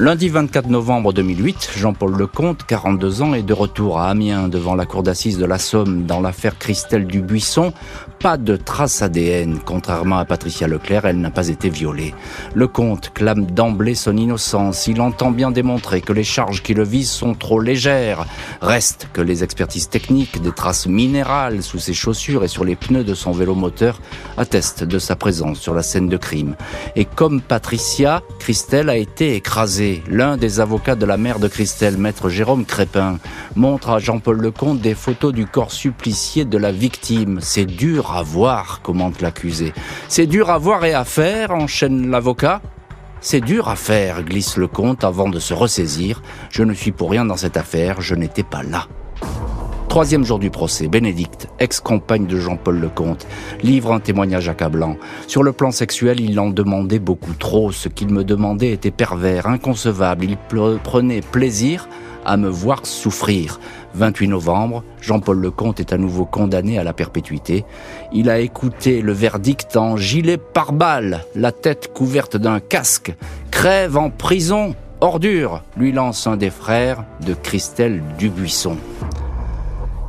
[0.01, 4.87] Lundi 24 novembre 2008, Jean-Paul Lecomte, 42 ans, est de retour à Amiens devant la
[4.87, 7.73] cour d'assises de la Somme dans l'affaire Christelle Dubuisson.
[8.21, 9.59] Pas de trace ADN.
[9.65, 12.15] Contrairement à Patricia Leclerc, elle n'a pas été violée.
[12.55, 14.87] Lecomte clame d'emblée son innocence.
[14.87, 18.25] Il entend bien démontrer que les charges qui le visent sont trop légères.
[18.61, 23.03] Reste que les expertises techniques des traces minérales sous ses chaussures et sur les pneus
[23.03, 24.01] de son vélo moteur
[24.37, 26.55] attestent de sa présence sur la scène de crime.
[26.95, 31.97] Et comme Patricia, Christelle a été écrasée l'un des avocats de la mère de Christelle,
[31.97, 33.19] maître Jérôme Crépin,
[33.57, 37.39] montre à Jean-Paul Lecomte des photos du corps supplicié de la victime.
[37.41, 39.73] C'est dur à voir, commente l'accusé.
[40.09, 42.61] C'est dur à voir et à faire, enchaîne l'avocat.
[43.21, 46.23] C'est dur à faire, glisse le comte avant de se ressaisir.
[46.51, 48.87] Je ne suis pour rien dans cette affaire, je n'étais pas là.
[49.89, 53.27] Troisième jour du procès, Bénédicte, ex-compagne de Jean-Paul Lecomte,
[53.63, 54.97] livre un témoignage accablant.
[55.27, 57.73] Sur le plan sexuel, il en demandait beaucoup trop.
[57.73, 60.27] Ce qu'il me demandait était pervers, inconcevable.
[60.27, 60.37] Il
[60.85, 61.89] prenait plaisir
[62.27, 63.59] à me voir souffrir.
[63.95, 67.65] 28 novembre, Jean-Paul Lecomte est à nouveau condamné à la perpétuité.
[68.13, 73.15] Il a écouté le verdict en gilet pare-balles, la tête couverte d'un casque.
[73.51, 78.77] Crève en prison, ordure, lui lance un des frères de Christelle Dubuisson.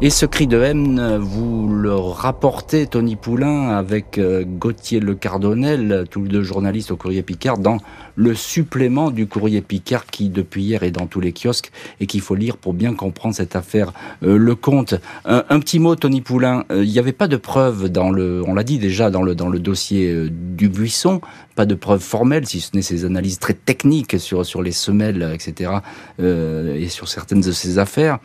[0.01, 6.05] Et ce cri de haine, vous le rapportez, Tony Poulain, avec euh, Gauthier Le Cardonnel,
[6.09, 7.79] tous les deux journalistes au Courrier Picard, dans
[8.15, 12.21] le supplément du Courrier Picard qui, depuis hier, est dans tous les kiosques et qu'il
[12.21, 13.91] faut lire pour bien comprendre cette affaire.
[14.23, 14.95] Euh, le compte.
[15.25, 16.63] Un, petit mot, Tony Poulain.
[16.71, 19.35] Euh, il n'y avait pas de preuves dans le, on l'a dit déjà, dans le,
[19.35, 21.19] dans le dossier du Buisson,
[21.57, 25.29] pas de preuves formelles, si ce n'est ces analyses très techniques sur, sur les semelles,
[25.33, 25.71] etc.,
[26.19, 28.19] et sur certaines de ces affaires.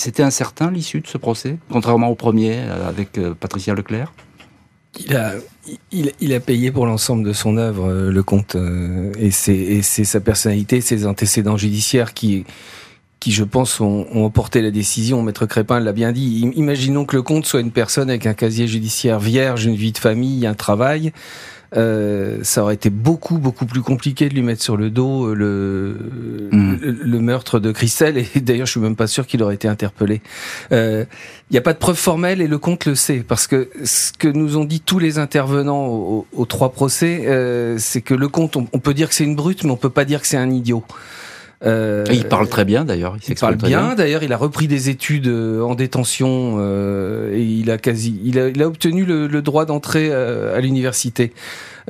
[0.00, 4.14] C'était incertain l'issue de ce procès, contrairement au premier euh, avec euh, Patricia Leclerc?
[4.98, 5.34] Il a,
[5.92, 8.56] il, a payé pour l'ensemble de son œuvre, euh, le comte,
[9.18, 12.46] et c'est sa personnalité, ses antécédents judiciaires qui,
[13.20, 15.22] qui je pense, ont, ont la décision.
[15.22, 16.50] Maître Crépin l'a bien dit.
[16.56, 19.98] Imaginons que le comte soit une personne avec un casier judiciaire vierge, une vie de
[19.98, 21.12] famille, un travail.
[21.74, 26.48] Ça aurait été beaucoup beaucoup plus compliqué de lui mettre sur le dos le,
[26.80, 30.20] le, meurtre de Christelle et d'ailleurs je suis même pas sûr qu'il aurait été interpellé.
[30.70, 31.04] Il euh,
[31.50, 34.28] n'y a pas de preuve formelle et le comte le sait parce que ce que
[34.28, 38.78] nous ont dit tous les intervenants aux, trois procès, euh, c'est que le comte, on,
[38.78, 40.84] peut dire que c'est une brute mais on peut pas dire que c'est un idiot.
[41.66, 43.16] Euh, il parle très bien d'ailleurs.
[43.28, 43.94] Il, parle bien.
[43.94, 48.38] D'ailleurs, il a repris des études euh, en détention euh, et il a quasi, il
[48.38, 51.32] a, il a obtenu le, le droit d'entrée à l'université.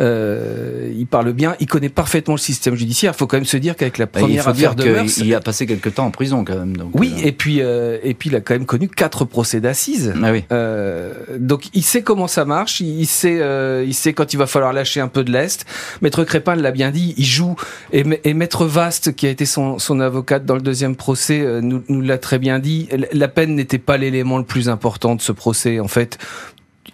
[0.01, 3.13] Euh, il parle bien, il connaît parfaitement le système judiciaire.
[3.15, 5.67] Il faut quand même se dire qu'avec la première affaire de mœurs, il a passé
[5.67, 6.77] quelques temps en prison quand même.
[6.77, 7.27] Donc, oui, euh.
[7.27, 10.15] et puis euh, et puis il a quand même connu quatre procès d'assises.
[10.23, 10.45] Ah oui.
[10.53, 14.47] Euh, donc il sait comment ça marche, il sait euh, il sait quand il va
[14.47, 15.67] falloir lâcher un peu de lest.
[16.01, 17.57] Maître Crépin l'a bien dit, il joue
[17.93, 21.83] et, et Maître Vaste qui a été son, son avocate dans le deuxième procès nous,
[21.89, 22.89] nous l'a très bien dit.
[23.13, 26.19] La peine n'était pas l'élément le plus important de ce procès en fait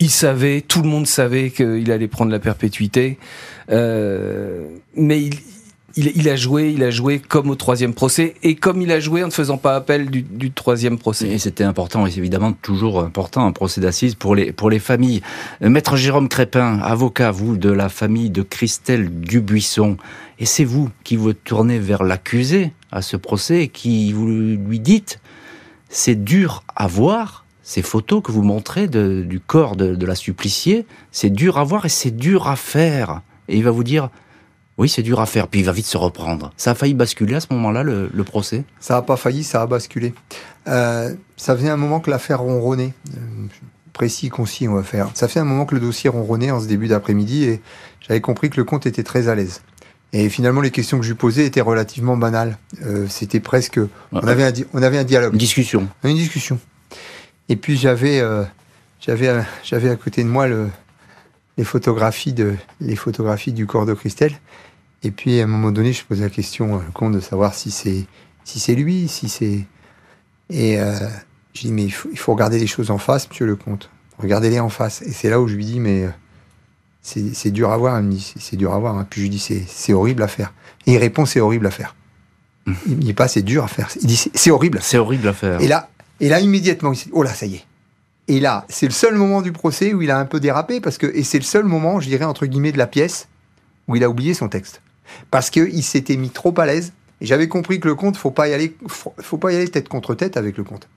[0.01, 3.19] il savait, tout le monde savait qu'il allait prendre la perpétuité,
[3.71, 5.37] euh, mais il,
[5.97, 9.23] il, a joué, il a joué comme au troisième procès et comme il a joué
[9.23, 11.29] en ne faisant pas appel du, du troisième procès.
[11.29, 14.79] Et c'était important, et c'est évidemment toujours important un procès d'assises pour les pour les
[14.79, 15.23] familles.
[15.63, 19.97] Euh, Maître Jérôme Crépin, avocat vous de la famille de Christelle Dubuisson,
[20.39, 24.81] et c'est vous qui vous tournez vers l'accusé à ce procès et qui vous lui
[24.81, 25.21] dites
[25.89, 30.15] c'est dur à voir ces photos que vous montrez de, du corps de, de la
[30.15, 33.23] suppliciée, c'est dur à voir et c'est dur à faire.
[33.49, 34.09] Et il va vous dire,
[34.79, 36.53] oui, c'est dur à faire, puis il va vite se reprendre.
[36.57, 38.63] Ça a failli basculer à ce moment-là, le, le procès?
[38.79, 40.15] Ça n'a pas failli, ça a basculé.
[40.69, 42.95] Euh, ça faisait un moment que l'affaire ronronnait.
[43.17, 43.47] Euh,
[43.93, 45.11] précis, concis, on va faire.
[45.15, 47.61] Ça fait un moment que le dossier ronronnait en ce début d'après-midi et
[48.07, 49.63] j'avais compris que le comte était très à l'aise.
[50.13, 52.59] Et finalement, les questions que je lui posais étaient relativement banales.
[52.85, 53.81] Euh, C'était presque...
[54.13, 55.33] On avait, un, on avait un dialogue.
[55.33, 55.89] Une discussion.
[56.05, 56.61] Une discussion.
[57.49, 58.45] Et puis j'avais euh,
[59.01, 60.69] j'avais euh, j'avais à côté de moi le,
[61.57, 64.35] les photographies de les photographies du corps de Christelle.
[65.03, 67.71] Et puis à un moment donné, je posais la question au comte de savoir si
[67.71, 68.07] c'est
[68.45, 69.65] si c'est lui, si c'est
[70.51, 70.95] et euh,
[71.55, 73.91] je dis mais il faut, il faut, regarder les choses en face, monsieur le comte.
[74.19, 75.03] Regardez-les en face.
[75.03, 76.11] Et c'est là où je lui dis mais euh,
[77.03, 78.01] c'est dur à voir.
[78.01, 78.97] Il me dit c'est dur à voir.
[78.97, 79.07] Hein.
[79.09, 80.53] Puis je lui dis c'est horrible à faire.
[80.87, 81.95] Et il répond c'est horrible à faire.
[82.67, 83.89] Il me dit pas c'est dur à faire.
[84.01, 84.81] Il dit c'est horrible.
[84.83, 85.61] C'est horrible à faire.
[85.61, 87.65] Et là et là, immédiatement, il s'est dit, oh là, ça y est.
[88.29, 90.99] Et là, c'est le seul moment du procès où il a un peu dérapé, parce
[90.99, 93.29] que, et c'est le seul moment, je dirais, entre guillemets, de la pièce,
[93.87, 94.83] où il a oublié son texte.
[95.31, 96.93] Parce qu'il s'était mis trop à l'aise.
[97.21, 99.89] Et j'avais compris que le comte, faut pas y aller, faut, pas y aller tête
[99.89, 100.89] contre tête avec le comte.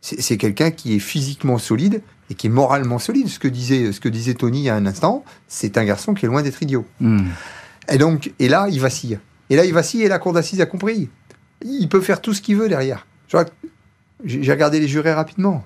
[0.00, 3.28] C'est quelqu'un qui est physiquement solide et qui est moralement solide.
[3.28, 6.14] Ce que disait, ce que disait Tony il y a un instant, c'est un garçon
[6.14, 6.86] qui est loin d'être idiot.
[7.00, 7.26] Mm.
[7.90, 9.18] Et donc, et là, il vacille.
[9.50, 11.08] Et là, il vacille et la cour d'assises a compris.
[11.62, 13.06] Il peut faire tout ce qu'il veut derrière.
[13.28, 13.46] Je vois,
[14.26, 15.64] j'ai regardé les jurés rapidement.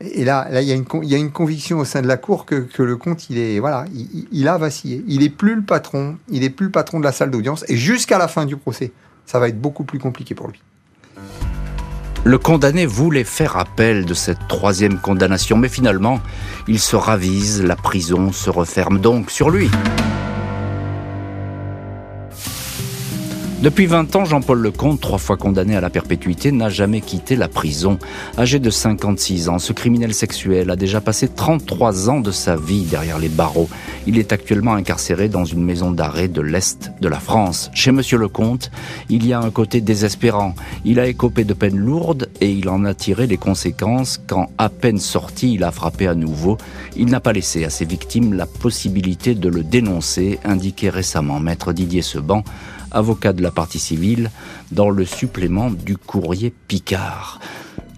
[0.00, 3.30] Et là, il y, a une, conviction au sein de la cour que, le comte,
[3.30, 5.02] il voilà, il, il, a vacillé.
[5.08, 7.64] Il est plus le patron, il est plus le patron de la salle d'audience.
[7.68, 8.92] Et jusqu'à la fin du procès,
[9.24, 10.60] ça va être beaucoup plus compliqué pour lui.
[12.24, 16.20] Le condamné voulait faire appel de cette troisième condamnation, mais finalement,
[16.66, 19.70] il se ravise, la prison se referme donc sur lui.
[23.66, 27.48] Depuis 20 ans, Jean-Paul Lecomte, trois fois condamné à la perpétuité, n'a jamais quitté la
[27.48, 27.98] prison.
[28.38, 32.84] Âgé de 56 ans, ce criminel sexuel a déjà passé 33 ans de sa vie
[32.84, 33.68] derrière les barreaux.
[34.06, 37.72] Il est actuellement incarcéré dans une maison d'arrêt de l'Est de la France.
[37.74, 38.70] Chez Monsieur Lecomte,
[39.08, 40.54] il y a un côté désespérant.
[40.84, 44.68] Il a écopé de peines lourdes et il en a tiré les conséquences quand, à
[44.68, 46.56] peine sorti, il a frappé à nouveau.
[46.96, 51.72] Il n'a pas laissé à ses victimes la possibilité de le dénoncer, indiquait récemment Maître
[51.72, 52.44] Didier Seban,
[52.96, 54.30] avocat de la partie civile,
[54.72, 57.40] dans le supplément du courrier Picard.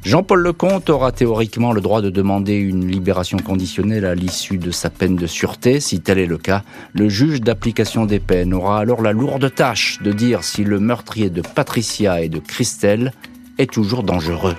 [0.05, 4.91] Jean-Paul Lecomte aura théoriquement le droit de demander une libération conditionnelle à l'issue de sa
[4.91, 5.81] peine de sûreté.
[5.81, 6.63] Si tel est le cas,
[6.95, 11.31] le juge d'application des peines aura alors la lourde tâche de dire si le meurtrier
[11.31, 13.13] de Patricia et de Christelle
[13.59, 14.55] est toujours dangereux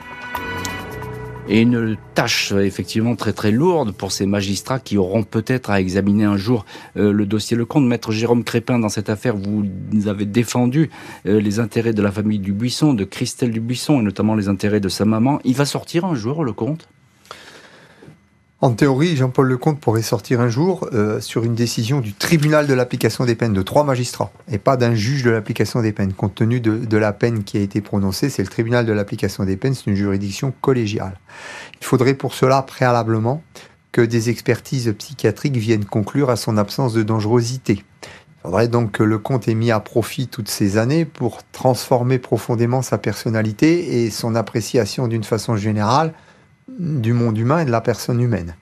[1.49, 6.23] et une tâche effectivement très très lourde pour ces magistrats qui auront peut-être à examiner
[6.23, 7.85] un jour euh, le dossier Lecomte.
[7.85, 9.65] Maître Jérôme Crépin, dans cette affaire, vous
[10.07, 10.91] avez défendu
[11.25, 14.89] euh, les intérêts de la famille Dubuisson, de Christelle Dubuisson, et notamment les intérêts de
[14.89, 15.39] sa maman.
[15.43, 16.87] Il va sortir un jour, Lecomte
[18.61, 22.73] en théorie, Jean-Paul Lecomte pourrait sortir un jour euh, sur une décision du tribunal de
[22.73, 26.11] l'application des peines de trois magistrats et pas d'un juge de l'application des peines.
[26.11, 29.45] Compte tenu de, de, la peine qui a été prononcée, c'est le tribunal de l'application
[29.45, 31.17] des peines, c'est une juridiction collégiale.
[31.79, 33.41] Il faudrait pour cela préalablement
[33.93, 37.85] que des expertises psychiatriques viennent conclure à son absence de dangerosité.
[38.03, 42.19] Il faudrait donc que le comte ait mis à profit toutes ces années pour transformer
[42.19, 46.13] profondément sa personnalité et son appréciation d'une façon générale
[46.77, 48.55] du monde humain et de la personne humaine.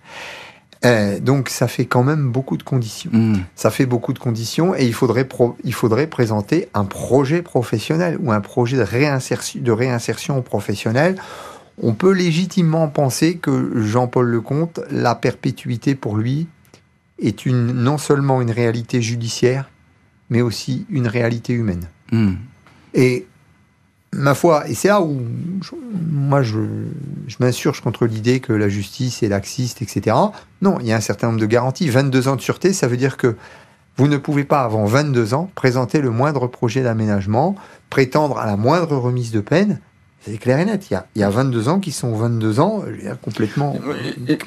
[0.86, 3.10] Euh, donc ça fait quand même beaucoup de conditions.
[3.12, 3.38] Mm.
[3.56, 5.28] Ça fait beaucoup de conditions et il faudrait,
[5.63, 11.15] il faudrait présenter un projet professionnel ou un projet de réinsertion, de réinsertion professionnelle.
[11.82, 16.48] On peut légitimement penser que Jean-Paul Lecomte, la perpétuité pour lui
[17.19, 19.69] est une, non seulement une réalité judiciaire,
[20.29, 21.88] mais aussi une réalité humaine.
[22.12, 22.34] Mm.
[22.94, 23.27] Et
[24.14, 25.22] ma foi, et c'est là où
[26.10, 26.60] moi je,
[27.40, 30.16] m'insurge contre l'idée que la justice est laxiste, etc.
[30.62, 31.90] Non, il y a un certain nombre de garanties.
[31.90, 33.36] 22 ans de sûreté, ça veut dire que
[33.98, 37.56] vous ne pouvez pas, avant 22 ans, présenter le moindre projet d'aménagement,
[37.90, 39.80] prétendre à la moindre remise de peine,
[40.30, 40.88] c'est clair et net.
[40.90, 42.84] Il y, a, il y a 22 ans qui sont 22 ans
[43.21, 43.75] complètement,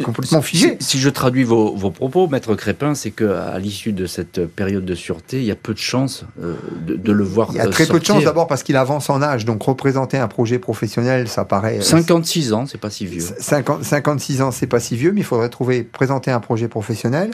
[0.05, 0.77] complètement figés.
[0.81, 4.85] Si, si, je traduis vos, vos propos, Maître Crépin, c'est qu'à l'issue de cette période
[4.85, 6.55] de sûreté, il y a peu de chances euh,
[6.87, 7.93] de, de, le voir Il y a très sortir.
[7.95, 9.45] peu de chances d'abord parce qu'il avance en âge.
[9.45, 11.81] Donc représenter un projet professionnel, ça paraît...
[11.81, 13.25] 56 ans, c'est pas si vieux.
[13.39, 17.31] 50, 56 ans, c'est pas si vieux, mais il faudrait trouver, présenter un projet professionnel.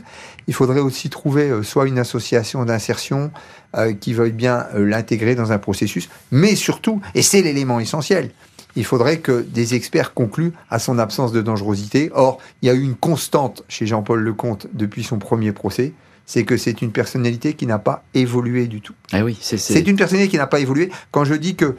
[0.47, 3.30] Il faudrait aussi trouver euh, soit une association d'insertion
[3.77, 8.31] euh, qui veuille bien euh, l'intégrer dans un processus, mais surtout, et c'est l'élément essentiel,
[8.77, 12.11] il faudrait que des experts concluent à son absence de dangerosité.
[12.14, 15.95] Or, il y a eu une constante chez Jean-Paul Lecomte depuis son premier procès,
[16.27, 18.95] c'est que c'est une personnalité qui n'a pas évolué du tout.
[19.12, 20.91] Ah oui, c'est C'est une personnalité qui n'a pas évolué.
[21.11, 21.77] Quand je dis que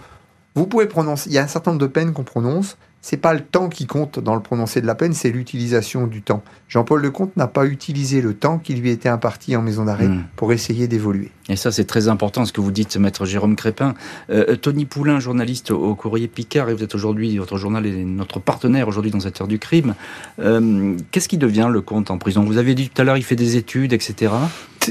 [0.55, 3.33] vous pouvez prononcer, il y a un certain nombre de peines qu'on prononce, c'est pas
[3.33, 6.43] le temps qui compte dans le prononcé de la peine, c'est l'utilisation du temps.
[6.67, 10.23] Jean-Paul Lecomte n'a pas utilisé le temps qui lui était imparti en maison d'arrêt Mm.
[10.35, 11.31] pour essayer d'évoluer.
[11.49, 13.93] Et ça, c'est très important ce que vous dites, maître Jérôme Crépin.
[14.29, 18.39] Euh, Tony Poulain, journaliste au, Courrier Picard, et vous êtes aujourd'hui, votre journal est notre
[18.39, 19.95] partenaire aujourd'hui dans cette heure du crime.
[20.39, 22.43] Euh, Qu'est-ce qui devient le comte en prison?
[22.43, 24.33] Vous avez dit tout à l'heure, il fait des études, etc.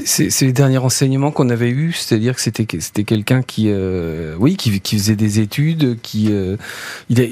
[0.05, 4.55] C'est les derniers renseignements qu'on avait eus, c'est-à-dire que c'était c'était quelqu'un qui, euh, oui,
[4.55, 6.55] qui, qui faisait des études, qui, euh,
[7.09, 7.25] il a,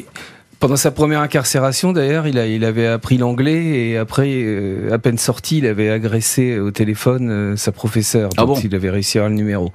[0.59, 4.97] pendant sa première incarcération, d'ailleurs, il, a, il avait appris l'anglais et après, euh, à
[4.97, 8.29] peine sorti, il avait agressé au téléphone euh, sa professeure.
[8.37, 9.71] Ah donc bon il avait réussi à avoir le numéro.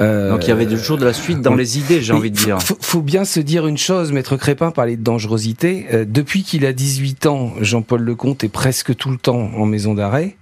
[0.00, 2.36] Euh, Donc il y avait toujours de la suite dans les idées, j'ai envie de
[2.36, 2.60] dire.
[2.62, 5.86] Faut, faut bien se dire une chose, Maître Crépin parlait de dangerosité.
[5.92, 9.94] Euh, depuis qu'il a 18 ans, Jean-Paul Lecomte est presque tout le temps en maison
[9.94, 10.36] d'arrêt.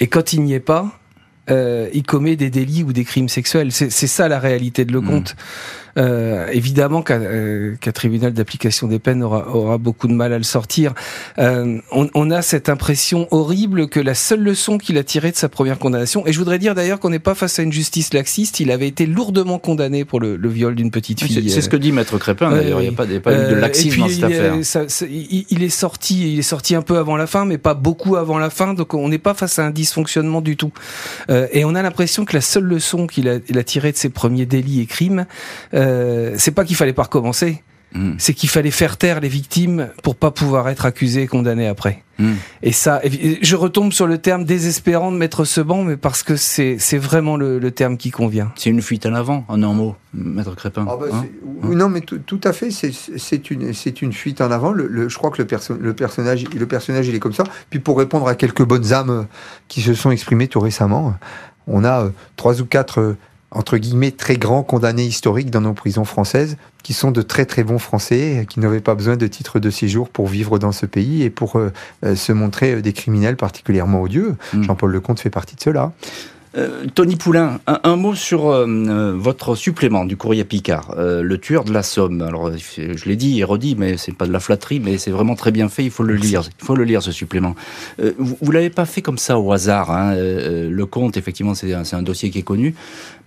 [0.00, 0.98] Et quand il n'y est pas,
[1.50, 3.72] euh, il commet des délits ou des crimes sexuels.
[3.72, 5.36] C'est c'est ça la réalité de Lecomte.
[5.96, 10.38] Euh, évidemment qu'un euh, qu'un tribunal d'application des peines aura, aura beaucoup de mal à
[10.38, 10.92] le sortir.
[11.38, 15.36] Euh, on, on a cette impression horrible que la seule leçon qu'il a tirée de
[15.36, 18.12] sa première condamnation, et je voudrais dire d'ailleurs qu'on n'est pas face à une justice
[18.12, 21.48] laxiste, il avait été lourdement condamné pour le, le viol d'une petite fille.
[21.48, 23.32] C'est ce que dit maître Crépin d'ailleurs, il n'y a pas, il y a pas
[23.32, 24.54] eu de Euh, laxisme puis, dans cette il, affaire.
[24.64, 27.58] ça- ça- il, il est sorti, il est sorti un peu avant la fin, mais
[27.58, 28.74] pas beaucoup avant la fin.
[28.74, 30.72] Donc on n'est pas face à un dysfonctionnement du tout.
[31.30, 34.08] Euh, et on a l'impression que la seule leçon qu'il a, a tirée de ses
[34.08, 35.26] premiers délits et crimes,
[35.72, 35.83] euh,
[36.36, 37.62] c'est pas qu'il fallait pas recommencer,
[37.96, 38.14] Mm.
[38.18, 42.02] c'est qu'il fallait faire taire les victimes pour pas pouvoir être accusé et condamné après.
[42.18, 42.32] Mm.
[42.64, 43.00] Et ça,
[43.40, 46.98] je retombe sur le terme désespérant de mettre ce banc, mais parce que c'est c'est
[46.98, 48.50] vraiment le, le terme qui convient.
[48.56, 50.84] C'est une fuite en avant, en un mot, maître Crépin.
[50.90, 51.24] Ah bah, hein
[51.62, 54.72] non, mais tout, tout à fait, c'est- c'est une, c'est une fuite en avant.
[54.72, 57.44] Le, le- je crois que le, perso- le, personnage, le personnage, il est comme ça.
[57.70, 59.22] Puis pour répondre à quelques bonnes âmes euh,
[59.68, 61.14] qui se sont exprimées tout récemment,
[61.68, 63.16] on a euh, trois ou quatre, euh,
[63.54, 67.64] entre guillemets, très grands condamnés historiques dans nos prisons françaises, qui sont de très très
[67.64, 71.22] bons Français, qui n'avaient pas besoin de titre de séjour pour vivre dans ce pays
[71.22, 71.72] et pour euh,
[72.04, 74.36] euh, se montrer euh, des criminels particulièrement odieux.
[74.52, 74.64] Mm.
[74.64, 75.92] Jean-Paul Lecomte fait partie de ceux-là.
[76.56, 81.22] Euh, Tony Poulain, un, un mot sur euh, euh, votre supplément du courrier Picard, euh,
[81.22, 82.22] le tueur de la Somme.
[82.22, 85.34] Alors, je l'ai dit et redit, mais c'est pas de la flatterie, mais c'est vraiment
[85.34, 85.84] très bien fait.
[85.84, 86.42] Il faut le lire.
[86.60, 87.54] Il faut le lire ce supplément.
[87.98, 89.90] Vous, vous l'avez pas fait comme ça au hasard.
[89.90, 90.14] Hein.
[90.14, 92.74] le compte, effectivement, c'est un, dossier qui est connu,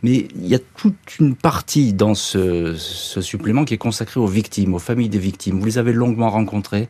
[0.03, 4.28] mais il y a toute une partie dans ce, ce supplément qui est consacrée aux
[4.28, 5.59] victimes, aux familles des victimes.
[5.59, 6.88] Vous les avez longuement rencontrées,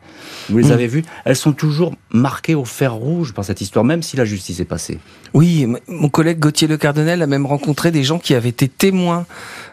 [0.48, 1.04] vous les avez vues.
[1.24, 4.64] Elles sont toujours marquées au fer rouge par cette histoire, même si la justice est
[4.64, 4.98] passée.
[5.34, 9.26] Oui, mon collègue Gauthier Le Cardinal a même rencontré des gens qui avaient été témoins,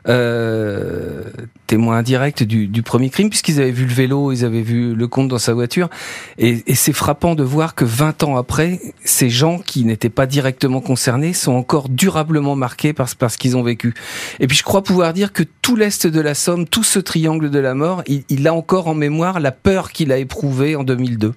[0.07, 1.23] euh,
[1.67, 5.27] témoins indirects du, premier crime, puisqu'ils avaient vu le vélo, ils avaient vu le comte
[5.27, 5.89] dans sa voiture.
[6.37, 10.81] Et, c'est frappant de voir que 20 ans après, ces gens qui n'étaient pas directement
[10.81, 13.93] concernés sont encore durablement marqués par ce qu'ils ont vécu.
[14.39, 17.49] Et puis je crois pouvoir dire que tout l'Est de la Somme, tout ce triangle
[17.49, 20.83] de la mort, il, il a encore en mémoire la peur qu'il a éprouvée en
[20.83, 21.33] 2002.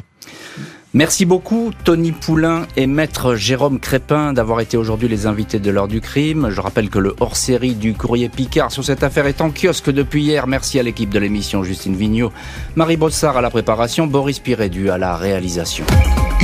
[0.95, 5.87] Merci beaucoup Tony Poulain et maître Jérôme Crépin d'avoir été aujourd'hui les invités de l'heure
[5.87, 6.49] du crime.
[6.51, 10.23] Je rappelle que le hors-série du courrier Picard sur cette affaire est en kiosque depuis
[10.23, 10.47] hier.
[10.47, 12.33] Merci à l'équipe de l'émission Justine Vignot,
[12.75, 15.85] Marie Bossard à la préparation, Boris Pirédu à la réalisation.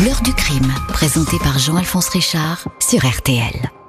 [0.04, 3.83] L'heure du crime, présenté par Jean-Alphonse Richard sur RTL.